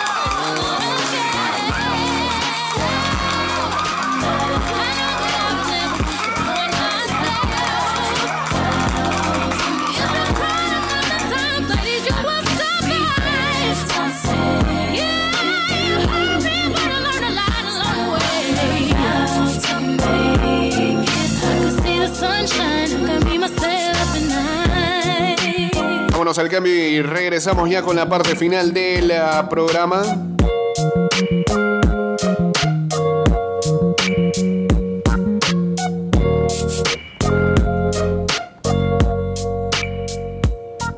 Vámonos 26.33 26.39
al 26.39 26.49
cambio 26.49 26.73
y 26.73 26.99
regresamos 27.03 27.69
ya 27.69 27.83
con 27.83 27.95
la 27.95 28.09
parte 28.09 28.35
final 28.35 28.73
del 28.73 29.13
programa. 29.51 30.01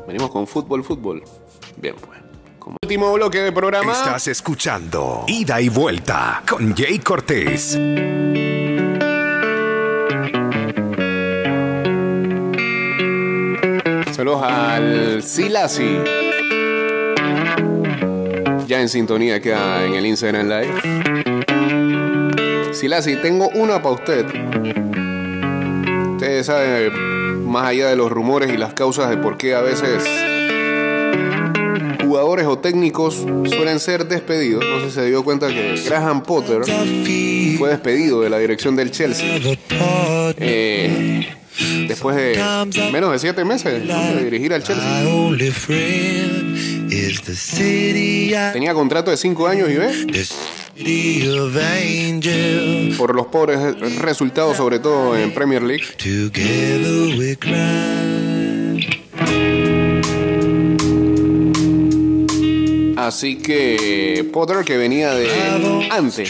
Venimos 0.06 0.30
con 0.30 0.46
fútbol, 0.46 0.82
fútbol. 0.82 1.22
Bien, 1.76 1.96
pues. 1.96 2.18
Como 2.58 2.78
último 2.82 3.12
bloque 3.12 3.40
de 3.40 3.52
programa. 3.52 3.92
Estás 3.92 4.28
escuchando 4.28 5.24
Ida 5.26 5.60
y 5.60 5.68
Vuelta 5.68 6.44
con 6.48 6.74
Jay 6.74 6.98
Cortés. 6.98 7.78
Saludos 14.16 14.42
al 14.44 15.22
Silasi. 15.22 15.98
Ya 18.66 18.80
en 18.80 18.88
sintonía 18.88 19.42
queda 19.42 19.84
en 19.84 19.92
el 19.92 20.06
Instagram 20.06 20.48
Live. 20.48 20.72
Silasi, 22.72 23.16
tengo 23.16 23.50
una 23.50 23.82
para 23.82 23.94
usted. 23.94 24.24
Ustedes 26.12 26.46
saben, 26.46 27.44
más 27.46 27.66
allá 27.66 27.88
de 27.88 27.96
los 27.96 28.10
rumores 28.10 28.50
y 28.50 28.56
las 28.56 28.72
causas 28.72 29.10
de 29.10 29.18
por 29.18 29.36
qué 29.36 29.54
a 29.54 29.60
veces 29.60 30.02
jugadores 32.02 32.46
o 32.46 32.58
técnicos 32.58 33.16
suelen 33.44 33.78
ser 33.80 34.06
despedidos. 34.06 34.64
No 34.64 34.80
sé 34.80 34.86
si 34.86 34.92
se 34.92 35.04
dio 35.04 35.24
cuenta 35.24 35.48
que 35.48 35.78
Graham 35.86 36.22
Potter 36.22 36.62
fue 37.58 37.68
despedido 37.68 38.22
de 38.22 38.30
la 38.30 38.38
dirección 38.38 38.76
del 38.76 38.92
Chelsea. 38.92 39.58
Eh, 40.38 41.28
después 41.88 42.16
de 42.16 42.34
menos 42.92 43.12
de 43.12 43.18
siete 43.18 43.44
meses 43.44 43.86
de 43.86 44.24
dirigir 44.24 44.52
al 44.52 44.62
Chelsea. 44.62 44.84
Tenía 48.52 48.74
contrato 48.74 49.10
de 49.10 49.16
cinco 49.16 49.46
años 49.46 49.68
y 49.70 49.74
ve, 49.76 49.92
por 52.96 53.14
los 53.14 53.26
pobres 53.26 53.58
resultados, 54.00 54.56
sobre 54.56 54.78
todo 54.78 55.16
en 55.16 55.32
Premier 55.32 55.62
League. 55.62 55.84
Así 63.06 63.36
que 63.36 64.28
Potter, 64.32 64.64
que 64.64 64.76
venía 64.76 65.14
de 65.14 65.88
antes 65.92 66.28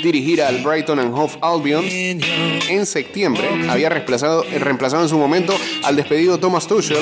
dirigir 0.00 0.40
al 0.40 0.62
Brighton 0.62 1.00
and 1.00 1.12
Hove 1.12 1.32
Albion 1.40 1.84
en 1.84 2.86
septiembre, 2.86 3.42
había 3.68 3.88
reemplazado, 3.88 4.44
en 4.44 5.08
su 5.08 5.18
momento 5.18 5.52
al 5.82 5.96
despedido 5.96 6.38
Thomas 6.38 6.68
Tuchel 6.68 6.98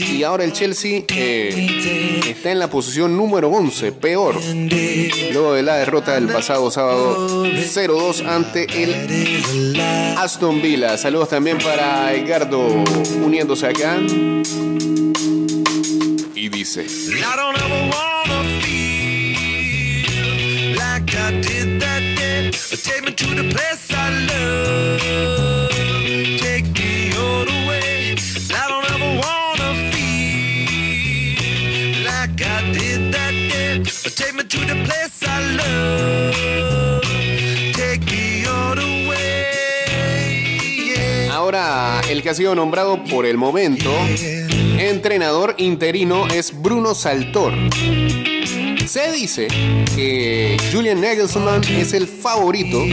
y 0.00 0.24
ahora 0.24 0.42
el 0.42 0.52
Chelsea 0.52 1.04
eh, 1.08 2.22
está 2.28 2.50
en 2.50 2.58
la 2.58 2.68
posición 2.68 3.16
número 3.16 3.48
11, 3.48 3.92
peor, 3.92 4.34
luego 5.32 5.54
de 5.54 5.62
la 5.62 5.76
derrota 5.76 6.14
del 6.14 6.26
pasado 6.26 6.70
sábado 6.72 7.46
0-2 7.46 8.26
ante 8.26 8.66
el. 8.82 9.80
Aston 10.18 10.60
Villa. 10.60 10.98
Saludos 10.98 11.28
también 11.28 11.58
para 11.58 12.12
Edgardo 12.12 12.66
uniéndose 13.24 13.66
acá. 13.66 13.98
Dice, 16.48 16.76
I 16.78 17.36
don't 17.36 17.56
ever 17.60 17.90
wanna 17.92 18.44
feel 18.60 20.06
like 20.76 21.14
I 21.14 21.40
did 21.40 21.80
that 21.80 22.02
day. 22.16 22.50
Take 22.52 23.04
me 23.04 23.12
to 23.12 23.26
the 23.34 23.48
place 23.52 23.90
I 23.90 24.10
love. 24.30 25.70
Take 26.38 26.66
me 26.78 27.12
all 27.16 27.44
the 27.44 27.66
way. 27.68 28.14
I 28.14 28.68
don't 28.68 28.86
ever 28.94 29.10
wanna 29.22 29.70
feel 29.90 31.36
like 32.04 32.40
I 32.40 32.72
did 32.72 33.12
that 33.12 33.34
day. 33.50 33.82
Take 34.20 34.34
me 34.34 34.44
to 34.44 34.58
the 34.58 34.76
place 34.84 35.22
I 35.24 35.40
love. 35.56 36.75
El 42.10 42.22
que 42.22 42.28
ha 42.28 42.34
sido 42.34 42.54
nombrado 42.54 43.02
por 43.04 43.24
el 43.24 43.38
momento 43.38 43.90
entrenador 44.78 45.54
interino 45.56 46.26
es 46.26 46.52
Bruno 46.60 46.94
Saltor. 46.94 47.54
Se 48.86 49.10
dice 49.10 49.48
que 49.94 50.58
Julian 50.70 51.00
Nagelsmann 51.00 51.62
es 51.64 51.94
el 51.94 52.06
favorito 52.06 52.84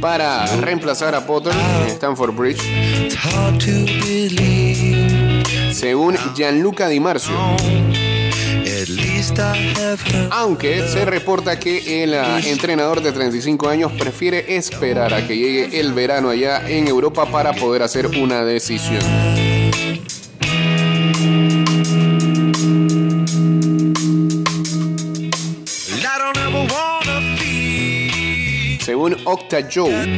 para 0.00 0.46
reemplazar 0.56 1.14
a 1.14 1.26
Potter 1.26 1.52
en 1.82 1.88
Stanford 1.88 2.34
Bridge, 2.34 2.62
según 5.72 6.16
Gianluca 6.34 6.88
Di 6.88 7.00
Marzio. 7.00 7.34
Aunque 10.30 10.86
se 10.88 11.04
reporta 11.04 11.58
que 11.58 12.02
el 12.02 12.14
ah, 12.14 12.40
entrenador 12.44 13.02
de 13.02 13.12
35 13.12 13.68
años 13.68 13.92
prefiere 13.92 14.56
esperar 14.56 15.14
a 15.14 15.26
que 15.26 15.36
llegue 15.36 15.80
el 15.80 15.92
verano 15.92 16.30
allá 16.30 16.68
en 16.68 16.88
Europa 16.88 17.26
para 17.26 17.52
poder 17.52 17.82
hacer 17.82 18.06
una 18.06 18.44
decisión. 18.44 19.02
Según 28.80 29.16
Octa 29.24 29.66
Joe, 29.72 30.16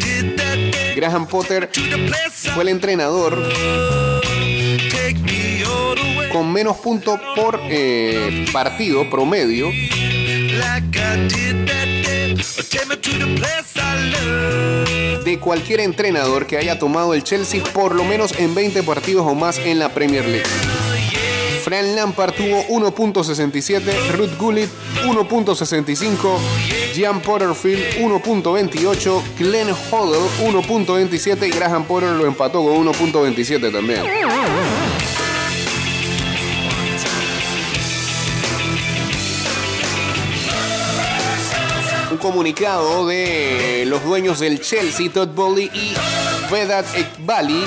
Graham 0.97 1.29
Potter 1.29 1.71
fue 2.53 2.65
el 2.65 2.69
entrenador 2.71 4.16
con 6.37 6.53
menos 6.53 6.77
puntos 6.77 7.19
por 7.35 7.59
eh, 7.63 8.45
partido 8.53 9.09
promedio 9.09 9.71
de 15.25 15.39
cualquier 15.41 15.81
entrenador 15.81 16.47
que 16.47 16.59
haya 16.59 16.79
tomado 16.79 17.15
el 17.15 17.25
Chelsea 17.25 17.65
por 17.73 17.95
lo 17.95 18.05
menos 18.05 18.39
en 18.39 18.55
20 18.55 18.83
partidos 18.83 19.27
o 19.27 19.35
más 19.35 19.57
en 19.57 19.79
la 19.79 19.89
Premier 19.95 20.27
League. 20.27 20.45
Fran 21.65 21.97
Lampard 21.97 22.35
tuvo 22.35 22.65
1.67, 22.69 24.13
Ruth 24.13 24.37
Gullit 24.39 24.69
1.65, 25.07 26.39
Jean 26.95 27.21
Potterfield 27.21 27.97
1.28, 27.97 29.23
Glenn 29.39 29.75
Hoddle 29.91 30.29
1.27 30.45 31.49
y 31.49 31.51
Graham 31.51 31.85
Potter 31.85 32.11
lo 32.11 32.27
empató 32.27 32.63
con 32.63 32.87
1.27 32.87 33.73
también. 33.73 34.03
Un 42.17 42.23
comunicado 42.23 43.07
de 43.07 43.85
los 43.87 44.03
dueños 44.03 44.41
del 44.41 44.59
Chelsea, 44.63 45.13
Todd 45.13 45.29
Bowley 45.35 45.71
y 45.75 45.95
Vedat 46.51 46.87
Ekbali, 46.97 47.63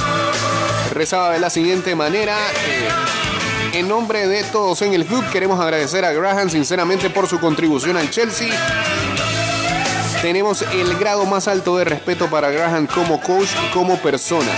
rezaba 0.91 1.33
de 1.33 1.39
la 1.39 1.51
siguiente 1.51 1.95
manera. 1.95 2.35
eh, 2.35 3.77
en 3.77 3.87
nombre 3.87 4.27
de 4.27 4.43
todos 4.45 4.81
en 4.81 4.95
el 4.95 5.05
club, 5.05 5.23
queremos 5.29 5.59
agradecer 5.59 6.03
a 6.03 6.13
Graham 6.13 6.49
sinceramente 6.49 7.11
por 7.11 7.27
su 7.27 7.39
contribución 7.39 7.95
al 7.95 8.09
Chelsea. 8.09 8.49
Tenemos 10.23 10.63
el 10.63 10.97
grado 10.97 11.27
más 11.27 11.47
alto 11.47 11.77
de 11.77 11.83
respeto 11.83 12.27
para 12.27 12.49
Graham 12.49 12.87
como 12.87 13.21
coach 13.21 13.49
y 13.67 13.71
como 13.71 13.97
persona. 13.97 14.51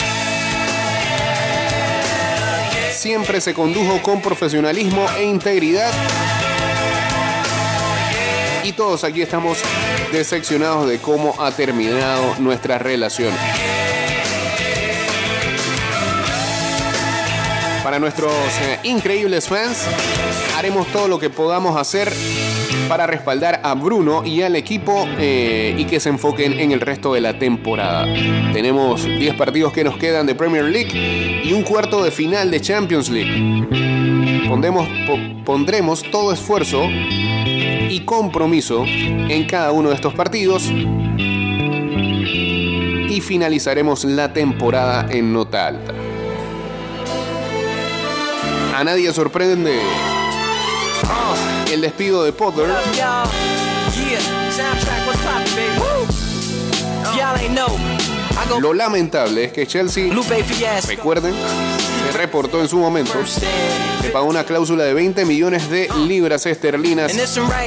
Siempre 2.94 3.42
se 3.42 3.54
condujo 3.54 4.02
con 4.02 4.22
profesionalismo 4.22 5.06
e 5.18 5.26
integridad. 5.26 5.92
Y 8.64 8.74
todos 8.74 9.04
aquí 9.04 9.22
estamos 9.22 9.58
decepcionados 10.12 10.88
de 10.88 11.00
cómo 11.00 11.34
ha 11.40 11.52
terminado 11.52 12.36
nuestra 12.40 12.78
relación. 12.78 13.34
Para 17.84 17.98
nuestros 17.98 18.32
eh, 18.62 18.80
increíbles 18.84 19.48
fans, 19.48 19.86
haremos 20.56 20.86
todo 20.88 21.08
lo 21.08 21.18
que 21.20 21.30
podamos 21.32 21.76
hacer 21.76 22.14
para 22.88 23.08
respaldar 23.08 23.60
a 23.64 23.74
Bruno 23.74 24.24
y 24.24 24.44
al 24.44 24.56
equipo 24.56 25.08
eh, 25.18 25.74
y 25.78 25.86
que 25.86 26.00
se 26.00 26.10
enfoquen 26.10 26.60
en 26.60 26.72
el 26.72 26.80
resto 26.82 27.14
de 27.14 27.22
la 27.22 27.40
temporada. 27.40 28.06
Tenemos 28.54 29.04
10 29.06 29.34
partidos 29.36 29.74
que 29.74 29.84
nos 29.84 29.98
quedan 29.98 30.28
de 30.28 30.36
Premier 30.36 30.66
League 30.66 31.42
y 31.44 31.52
un 31.54 31.64
cuarto 31.64 32.04
de 32.04 32.12
final 32.12 32.52
de 32.52 32.62
Champions 32.62 33.10
League. 33.10 33.68
Pondremos, 34.48 34.88
po- 35.08 35.44
pondremos 35.44 36.04
todo 36.12 36.32
esfuerzo 36.34 36.84
y 37.92 38.00
compromiso 38.06 38.86
en 38.86 39.46
cada 39.46 39.74
uno 39.74 39.90
de 39.90 39.96
estos 39.96 40.14
partidos 40.14 40.64
y 43.10 43.20
finalizaremos 43.20 44.06
la 44.06 44.32
temporada 44.32 45.08
en 45.10 45.34
nota 45.34 45.68
alta. 45.68 45.94
A 48.74 48.84
nadie 48.86 49.12
sorprende 49.12 49.78
el 51.70 51.82
despido 51.82 52.24
de 52.24 52.32
Potter, 52.32 52.70
lo 58.62 58.74
lamentable 58.74 59.44
es 59.46 59.52
que 59.52 59.68
Chelsea, 59.68 60.14
recuerden, 60.88 61.34
reportó 62.12 62.62
en 62.62 62.68
su 62.68 62.78
momento, 62.78 63.14
le 64.02 64.10
pagó 64.10 64.26
una 64.28 64.44
cláusula 64.44 64.84
de 64.84 64.94
20 64.94 65.26
millones 65.26 65.70
de 65.70 65.90
libras 66.08 66.46
esterlinas 66.46 67.14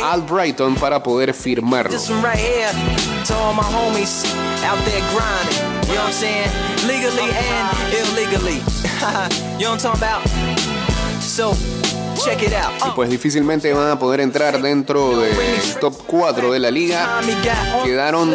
al 0.03 0.23
Brighton 0.23 0.75
para 0.77 1.03
poder 1.03 1.35
firmarlo. 1.35 1.99
Uh, 12.91 12.95
Pues 12.95 13.11
difícilmente 13.11 13.73
van 13.73 13.91
a 13.91 13.99
poder 13.99 14.21
entrar 14.21 14.61
dentro 14.63 15.19
del 15.19 15.35
top 15.81 15.95
4 16.07 16.53
de 16.53 16.59
la 16.59 16.71
liga. 16.71 17.21
Quedaron 17.85 18.35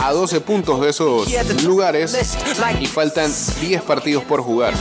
A 0.00 0.12
12 0.12 0.40
puntos 0.40 0.80
de 0.80 0.90
esos 0.90 1.28
lugares 1.64 2.12
y 2.80 2.86
faltan 2.86 3.30
10 3.60 3.82
partidos 3.82 4.24
por 4.24 4.42
jugar. 4.42 4.74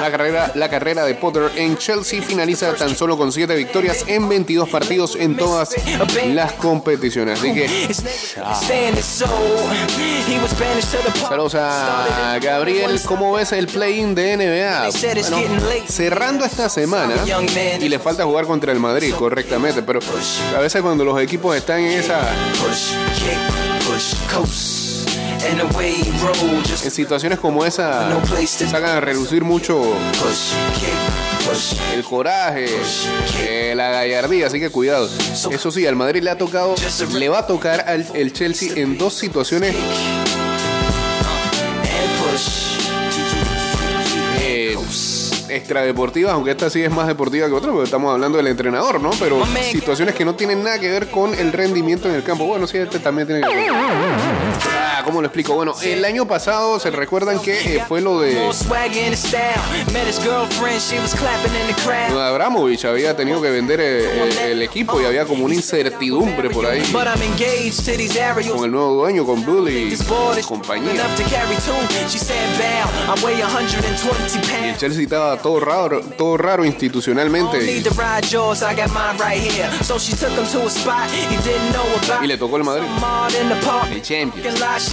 La 0.00 0.10
carrera, 0.10 0.52
la 0.54 0.68
carrera 0.68 1.04
de 1.04 1.14
Potter 1.14 1.50
en 1.56 1.76
Chelsea 1.76 2.22
finaliza 2.22 2.74
tan 2.74 2.96
solo 2.96 3.16
con 3.16 3.32
7 3.32 3.54
victorias 3.54 4.04
en 4.06 4.28
22 4.28 4.68
partidos 4.68 5.16
en 5.16 5.36
todas 5.36 5.70
las 6.34 6.52
competiciones. 6.54 7.27
Así 7.32 7.52
que 7.52 7.68
saludos 11.28 11.54
a 11.54 12.38
Gabriel. 12.40 13.00
¿Cómo 13.06 13.32
ves 13.32 13.52
el 13.52 13.66
play-in 13.66 14.14
de 14.14 14.36
NBA? 14.36 14.92
Cerrando 15.88 16.44
esta 16.44 16.68
semana 16.68 17.14
y 17.80 17.88
le 17.88 17.98
falta 17.98 18.24
jugar 18.24 18.46
contra 18.46 18.72
el 18.72 18.80
Madrid, 18.80 19.14
correctamente. 19.14 19.82
Pero 19.82 20.00
a 20.56 20.60
veces 20.60 20.82
cuando 20.82 21.04
los 21.04 21.20
equipos 21.20 21.56
están 21.56 21.80
en 21.80 21.98
esa 21.98 22.20
en 26.84 26.90
situaciones 26.90 27.38
como 27.38 27.64
esa 27.64 28.08
sacan 28.46 28.96
a 28.96 29.00
relucir 29.00 29.44
mucho. 29.44 29.80
El 31.94 32.04
coraje, 32.04 32.66
eh, 33.40 33.72
la 33.74 33.90
gallardía, 33.90 34.46
así 34.46 34.60
que 34.60 34.70
cuidado. 34.70 35.08
Eso 35.50 35.70
sí, 35.70 35.86
al 35.86 35.96
Madrid 35.96 36.22
le 36.22 36.30
ha 36.30 36.38
tocado, 36.38 36.74
le 37.14 37.28
va 37.28 37.40
a 37.40 37.46
tocar 37.46 37.84
al 37.88 38.06
el 38.14 38.32
Chelsea 38.32 38.72
en 38.76 38.98
dos 38.98 39.14
situaciones 39.14 39.74
eh, 44.40 44.76
extradeportivas, 45.48 46.32
aunque 46.32 46.50
esta 46.50 46.70
sí 46.70 46.82
es 46.82 46.90
más 46.90 47.06
deportiva 47.06 47.46
que 47.46 47.54
otra, 47.54 47.72
porque 47.72 47.84
estamos 47.84 48.12
hablando 48.12 48.38
del 48.38 48.48
entrenador, 48.48 49.00
¿no? 49.00 49.10
Pero 49.18 49.42
situaciones 49.70 50.14
que 50.14 50.24
no 50.24 50.34
tienen 50.34 50.62
nada 50.62 50.78
que 50.78 50.90
ver 50.90 51.08
con 51.08 51.34
el 51.34 51.52
rendimiento 51.52 52.08
en 52.08 52.14
el 52.14 52.22
campo. 52.22 52.44
Bueno, 52.44 52.66
sí, 52.66 52.78
este 52.78 52.98
también 52.98 53.26
tiene 53.26 53.42
que 53.42 53.54
ver. 53.54 53.66
Ah, 54.98 55.04
¿cómo 55.04 55.20
lo 55.20 55.28
explico? 55.28 55.54
Bueno, 55.54 55.74
el 55.80 56.04
año 56.04 56.26
pasado 56.26 56.80
se 56.80 56.90
recuerdan 56.90 57.38
que 57.38 57.76
eh, 57.76 57.84
fue 57.86 58.00
lo 58.00 58.20
de 58.20 58.34
Abramovich, 62.20 62.84
había 62.84 63.14
tenido 63.14 63.40
que 63.40 63.48
vender 63.48 63.78
eh, 63.78 64.04
eh, 64.04 64.52
el 64.52 64.62
equipo 64.62 65.00
y 65.00 65.04
había 65.04 65.24
como 65.24 65.44
una 65.44 65.54
incertidumbre 65.54 66.50
por 66.50 66.66
ahí 66.66 66.82
con 68.50 68.64
el 68.64 68.72
nuevo 68.72 68.94
dueño, 68.94 69.24
con 69.24 69.44
board 69.44 69.70
y 69.70 70.42
compañía. 70.42 70.90
enough 70.90 71.14
to 71.16 71.22
carry 71.30 71.54
two. 71.56 72.08
She 72.08 72.18
said, 72.18 72.58
"Bow, 72.58 73.14
I 73.14 73.24
weigh 73.24 73.36
120 73.36 74.34
Y 74.34 74.38
el 74.38 74.62
pounds." 74.64 74.78
Chelsea 74.80 75.02
estaba 75.04 75.36
todo 75.40 75.60
raro, 75.60 76.00
todo 76.16 76.36
raro 76.36 76.64
institucionalmente 76.64 77.58
y, 82.22 82.26
le 82.26 82.36
tocó 82.36 82.56
el 82.56 82.64
Madrid. 82.64 82.84
El 83.92 84.02
Champions. 84.02 84.87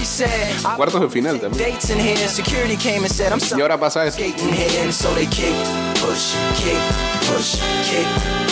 Cuartos 0.76 1.02
de 1.02 1.10
final 1.10 1.40
también. 1.40 1.72
dates 1.72 1.90
in 1.90 2.00
here. 2.00 2.28
Security 2.28 2.76
came 2.78 3.04
and 3.04 3.12
said, 3.12 3.32
I'm 3.32 3.40
Y 3.40 3.62
ahora 3.62 3.80
pasa 3.80 4.06
esto. 4.06 4.22
skating 4.22 4.54
here, 4.54 4.84
and 4.84 4.94
so 4.94 5.14
they 5.14 5.26
kick, 5.28 5.54
push, 6.02 6.34
kick, 6.56 6.80
push, 7.28 7.56
kick, 7.84 8.08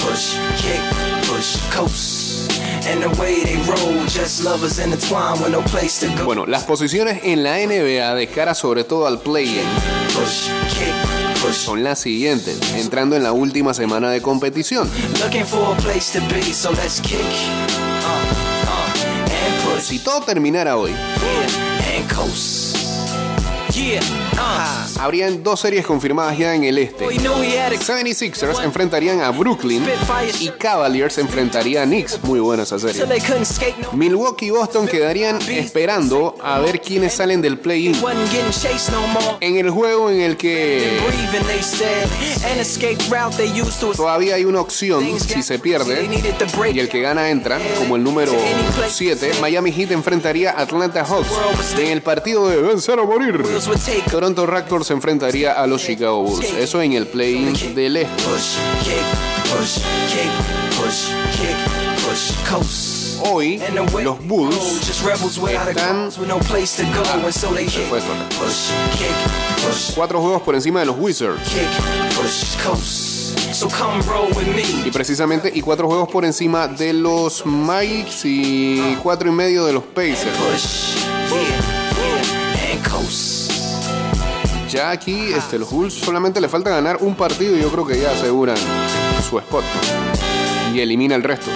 push, 0.05 0.35
kick, 0.61 0.81
push, 1.27 1.57
coast. 1.75 2.51
And 2.85 3.01
the 3.01 3.09
way 3.21 3.43
they 3.43 3.55
roll, 3.67 4.05
just 4.07 4.43
lovers 4.43 4.77
intertwined 4.79 5.41
with 5.41 5.51
no 5.51 5.61
place 5.61 5.99
to 6.01 6.07
go. 6.17 6.25
Bueno, 6.25 6.45
las 6.45 6.63
posiciones 6.63 7.21
en 7.23 7.43
la 7.43 7.57
NBA 7.57 8.13
de 8.15 8.27
cara 8.27 8.53
sobre 8.53 8.83
todo 8.83 9.07
al 9.07 9.19
play-in 9.19 9.63
son 11.51 11.83
las 11.83 11.99
siguientes, 11.99 12.57
entrando 12.75 13.15
en 13.15 13.23
la 13.23 13.31
última 13.31 13.73
semana 13.73 14.09
de 14.09 14.21
competición. 14.21 14.89
Si 19.93 19.99
todo 19.99 20.21
terminara 20.21 20.75
hoy, 20.75 20.91
Uh. 23.75 24.99
habrían 24.99 25.41
dos 25.41 25.59
series 25.59 25.83
confirmadas 25.85 26.37
ya 26.37 26.53
en 26.53 26.63
el 26.63 26.77
este. 26.77 27.07
We 27.07 27.17
knew 27.17 27.41
he 27.41 27.57
had 27.57 27.73
a 27.73 27.77
76ers 27.77 28.63
enfrentarían 28.63 29.21
a 29.21 29.31
Brooklyn 29.31 29.83
y 30.39 30.49
Cavaliers 30.49 31.17
enfrentaría 31.17 31.81
a 31.81 31.85
Knicks. 31.85 32.23
Muy 32.23 32.39
buena 32.39 32.63
esa 32.63 32.77
serie. 32.77 33.03
Milwaukee 33.93 34.45
y 34.45 34.49
Boston 34.51 34.87
quedarían 34.87 35.39
esperando 35.49 36.35
a 36.43 36.59
ver 36.59 36.81
quiénes 36.81 37.13
salen 37.13 37.41
del 37.41 37.57
play-in. 37.57 37.95
En 39.41 39.57
el 39.57 39.69
juego 39.71 40.11
en 40.11 40.21
el 40.21 40.37
que 40.37 40.99
todavía 43.95 44.35
hay 44.35 44.45
una 44.45 44.61
opción 44.61 45.19
si 45.19 45.41
se 45.41 45.57
pierde 45.57 46.09
y 46.73 46.79
el 46.79 46.89
que 46.89 47.01
gana 47.01 47.29
entra 47.29 47.59
como 47.79 47.95
el 47.95 48.03
número 48.03 48.33
7, 48.87 49.31
Miami 49.41 49.71
Heat 49.71 49.91
enfrentaría 49.91 50.51
a 50.51 50.61
Atlanta 50.61 51.03
Hawks. 51.03 51.31
En 51.77 51.87
el 51.87 52.01
partido 52.01 52.47
de 52.47 52.61
vencer 52.61 52.99
o 52.99 53.07
morir, 53.07 53.43
Toronto 54.11 54.45
Raptors 54.45 54.87
se 54.87 54.93
enfrentaría 54.93 55.53
a 55.53 55.65
los 55.67 55.81
Chicago 55.83 56.23
Bulls. 56.23 56.45
Eso 56.59 56.81
en 56.81 56.93
el 56.93 57.07
play-in 57.07 57.75
del 57.75 57.97
este. 57.97 58.23
Hoy 63.25 63.57
los 64.03 64.19
Bulls 64.25 64.55
están- 65.71 66.11
push, 68.29 69.93
cuatro 69.95 70.19
juegos 70.21 70.41
por 70.41 70.55
encima 70.55 70.81
de 70.81 70.85
los 70.87 70.95
Wizards. 70.99 71.41
Y 74.41 74.85
me. 74.85 74.91
precisamente, 74.91 75.51
y 75.53 75.61
cuatro 75.61 75.87
juegos 75.87 76.09
por 76.09 76.25
encima 76.25 76.67
de 76.67 76.91
los 76.91 77.45
Magics 77.45 78.25
y 78.25 78.97
cuatro 79.01 79.29
y 79.29 79.31
medio 79.31 79.63
de 79.65 79.73
los 79.73 79.83
Pacers. 79.83 80.37
Ya 84.73 84.89
aquí, 84.89 85.31
este, 85.31 85.59
los 85.59 85.69
Bulls 85.69 85.93
solamente 85.93 86.41
le 86.41 86.49
falta 86.49 86.71
ganar 86.71 86.97
un 87.01 87.13
partido 87.13 87.55
y 87.55 87.61
yo 87.61 87.69
creo 87.69 87.85
que 87.85 88.01
ya 88.01 88.09
aseguran 88.09 88.57
su 89.29 89.37
spot 89.37 89.63
y 90.73 90.79
elimina 90.79 91.13
el 91.13 91.21
resto. 91.21 91.51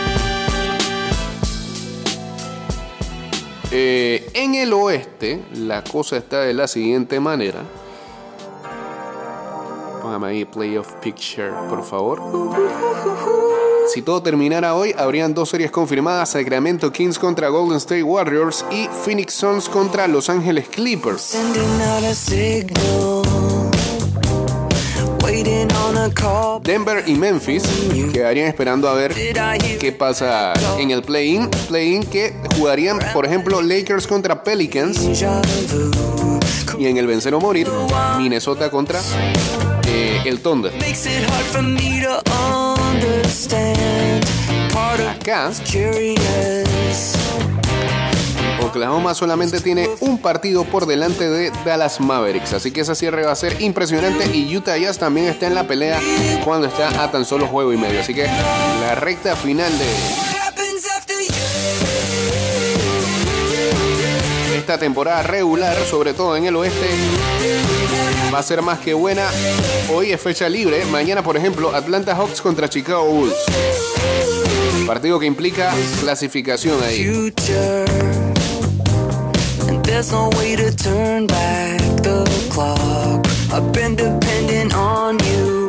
Eh, 3.71 4.29
en 4.35 4.53
el 4.53 4.71
oeste, 4.71 5.43
la 5.55 5.83
cosa 5.83 6.17
está 6.17 6.41
de 6.41 6.53
la 6.53 6.67
siguiente 6.67 7.19
manera. 7.19 7.63
Póngame 10.03 10.27
ahí 10.27 10.45
Playoff 10.45 10.93
Picture, 11.01 11.53
por 11.67 11.83
favor. 11.83 12.21
Si 13.93 14.01
todo 14.01 14.21
terminara 14.21 14.75
hoy, 14.75 14.93
habrían 14.97 15.33
dos 15.33 15.49
series 15.49 15.71
confirmadas: 15.71 16.31
Sacramento 16.31 16.91
Kings 16.91 17.17
contra 17.17 17.47
Golden 17.47 17.77
State 17.77 18.03
Warriors 18.03 18.65
y 18.69 18.87
Phoenix 19.05 19.33
Suns 19.33 19.69
contra 19.69 20.07
Los 20.07 20.29
Ángeles 20.29 20.67
Clippers. 20.67 21.37
Denver 26.61 27.03
y 27.07 27.15
Memphis 27.15 27.63
quedarían 28.11 28.47
esperando 28.47 28.89
a 28.89 28.93
ver 28.93 29.13
qué 29.79 29.95
pasa 29.97 30.53
en 30.79 30.91
el 30.91 31.01
play-in. 31.01 31.49
Play-in 31.67 32.03
que 32.03 32.35
jugarían, 32.57 32.99
por 33.13 33.25
ejemplo, 33.25 33.61
Lakers 33.61 34.05
contra 34.05 34.43
Pelicans. 34.43 34.99
Y 36.77 36.85
en 36.85 36.97
el 36.97 37.07
vencer 37.07 37.33
o 37.33 37.39
morir, 37.39 37.67
Minnesota 38.17 38.69
contra 38.69 38.99
eh, 39.87 40.21
el 40.25 40.41
Thunder. 40.41 40.73
Acá. 45.09 45.51
Oklahoma 48.61 49.13
solamente 49.13 49.59
tiene 49.59 49.89
un 49.99 50.17
partido 50.17 50.63
por 50.63 50.85
delante 50.85 51.29
de 51.29 51.51
Dallas 51.65 51.99
Mavericks. 51.99 52.53
Así 52.53 52.71
que 52.71 52.81
ese 52.81 52.95
cierre 52.95 53.25
va 53.25 53.31
a 53.31 53.35
ser 53.35 53.61
impresionante. 53.61 54.35
Y 54.35 54.55
Utah 54.55 54.77
Jazz 54.77 54.97
también 54.97 55.27
está 55.27 55.47
en 55.47 55.55
la 55.55 55.65
pelea 55.65 55.99
cuando 56.43 56.67
está 56.67 57.03
a 57.03 57.11
tan 57.11 57.25
solo 57.25 57.47
juego 57.47 57.73
y 57.73 57.77
medio. 57.77 57.99
Así 57.99 58.13
que 58.13 58.25
la 58.25 58.95
recta 58.95 59.35
final 59.35 59.71
de 59.77 60.36
esta 64.67 64.77
temporada 64.77 65.23
regular, 65.23 65.77
sobre 65.85 66.13
todo 66.13 66.35
en 66.35 66.43
el 66.43 66.53
oeste, 66.57 66.89
va 68.33 68.39
a 68.39 68.43
ser 68.43 68.61
más 68.61 68.79
que 68.79 68.93
buena. 68.93 69.25
Hoy 69.89 70.11
es 70.11 70.19
fecha 70.19 70.49
libre. 70.49 70.83
Mañana, 70.91 71.23
por 71.23 71.37
ejemplo, 71.37 71.73
Atlanta 71.73 72.13
Hawks 72.13 72.41
contra 72.41 72.67
Chicago 72.67 73.05
Bulls. 73.05 73.33
Partido 74.85 75.19
que 75.19 75.25
implica 75.25 75.73
clasificación 76.01 76.83
ahí. 76.83 77.31
there's 79.83 80.11
no 80.11 80.27
way 80.37 80.57
to 80.57 80.75
turn 80.75 81.27
back 81.27 81.79
the 82.03 82.25
clock. 82.51 83.25
I've 83.53 83.71
been 83.71 83.95
dependent 83.95 84.75
on 84.75 85.17
you. 85.19 85.65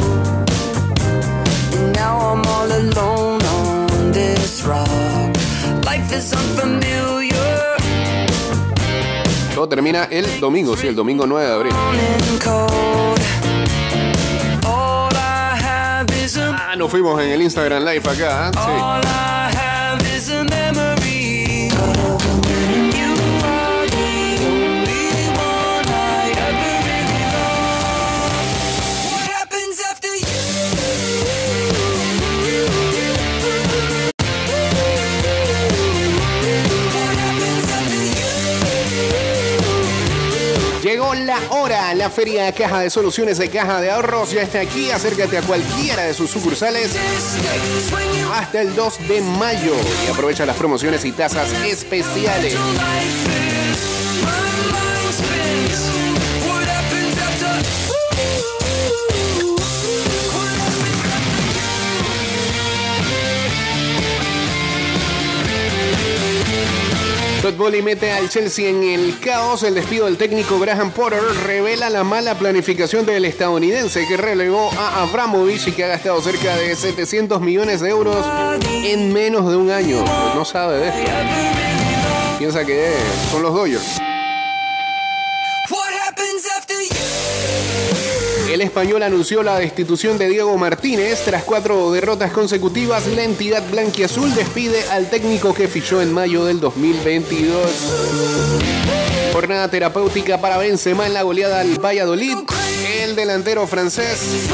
Now 1.94 2.18
I'm 2.18 2.44
all 2.44 2.72
alone 2.72 3.42
on 3.44 4.10
this 4.10 4.64
rock. 4.64 5.36
Life 5.84 6.12
is 6.12 6.32
unfamiliar. 6.32 7.07
Todo 9.58 9.68
termina 9.68 10.04
el 10.04 10.38
domingo, 10.38 10.76
sí, 10.76 10.86
el 10.86 10.94
domingo 10.94 11.26
9 11.26 11.44
de 11.44 11.52
abril. 11.52 11.72
Ah, 16.52 16.76
nos 16.78 16.88
fuimos 16.88 17.20
en 17.20 17.30
el 17.30 17.42
Instagram 17.42 17.82
Live 17.82 18.08
acá, 18.08 18.50
¿eh? 18.50 18.50
sí. 18.54 19.37
Feria 42.10 42.50
Caja 42.52 42.80
de 42.80 42.90
Soluciones 42.90 43.38
de 43.38 43.48
Caja 43.48 43.80
de 43.80 43.90
Ahorros 43.90 44.30
ya 44.30 44.42
está 44.42 44.60
aquí. 44.60 44.90
Acércate 44.90 45.38
a 45.38 45.42
cualquiera 45.42 46.04
de 46.04 46.14
sus 46.14 46.30
sucursales 46.30 46.96
hasta 48.34 48.60
el 48.60 48.74
2 48.74 49.08
de 49.08 49.20
mayo 49.20 49.74
y 50.06 50.10
aprovecha 50.10 50.46
las 50.46 50.56
promociones 50.56 51.04
y 51.04 51.12
tasas 51.12 51.52
especiales. 51.64 52.56
Todd 67.58 67.64
Bowley 67.64 67.82
mete 67.82 68.12
al 68.12 68.28
Chelsea 68.28 68.68
en 68.68 68.84
el 68.84 69.18
caos. 69.18 69.64
El 69.64 69.74
despido 69.74 70.04
del 70.04 70.16
técnico 70.16 70.60
Graham 70.60 70.92
Potter 70.92 71.20
revela 71.44 71.90
la 71.90 72.04
mala 72.04 72.38
planificación 72.38 73.04
del 73.04 73.24
estadounidense 73.24 74.06
que 74.06 74.16
relegó 74.16 74.70
a 74.78 75.02
Abramovich 75.02 75.66
y 75.66 75.72
que 75.72 75.84
ha 75.84 75.88
gastado 75.88 76.20
cerca 76.22 76.56
de 76.56 76.76
700 76.76 77.40
millones 77.40 77.80
de 77.80 77.90
euros 77.90 78.24
en 78.64 79.12
menos 79.12 79.50
de 79.50 79.56
un 79.56 79.70
año. 79.70 80.04
No 80.36 80.44
sabe 80.44 80.78
de 80.78 80.88
esto. 80.88 81.10
Piensa 82.38 82.64
que 82.64 82.92
son 83.30 83.42
los 83.42 83.52
Dodgers. 83.52 84.07
El 88.58 88.62
español 88.62 89.04
anunció 89.04 89.44
la 89.44 89.56
destitución 89.56 90.18
de 90.18 90.28
Diego 90.28 90.58
Martínez 90.58 91.22
tras 91.24 91.44
cuatro 91.44 91.92
derrotas 91.92 92.32
consecutivas. 92.32 93.06
La 93.06 93.22
entidad 93.22 93.62
blanquiazul 93.70 94.34
despide 94.34 94.82
al 94.90 95.08
técnico 95.08 95.54
que 95.54 95.68
fichó 95.68 96.02
en 96.02 96.12
mayo 96.12 96.44
del 96.44 96.58
2022. 96.58 97.56
Jornada 99.32 99.70
terapéutica 99.70 100.40
para 100.40 100.58
Benzema 100.58 101.06
en 101.06 101.14
la 101.14 101.22
goleada 101.22 101.60
al 101.60 101.78
Valladolid. 101.78 102.36
El 103.00 103.14
delantero 103.14 103.64
francés 103.68 104.48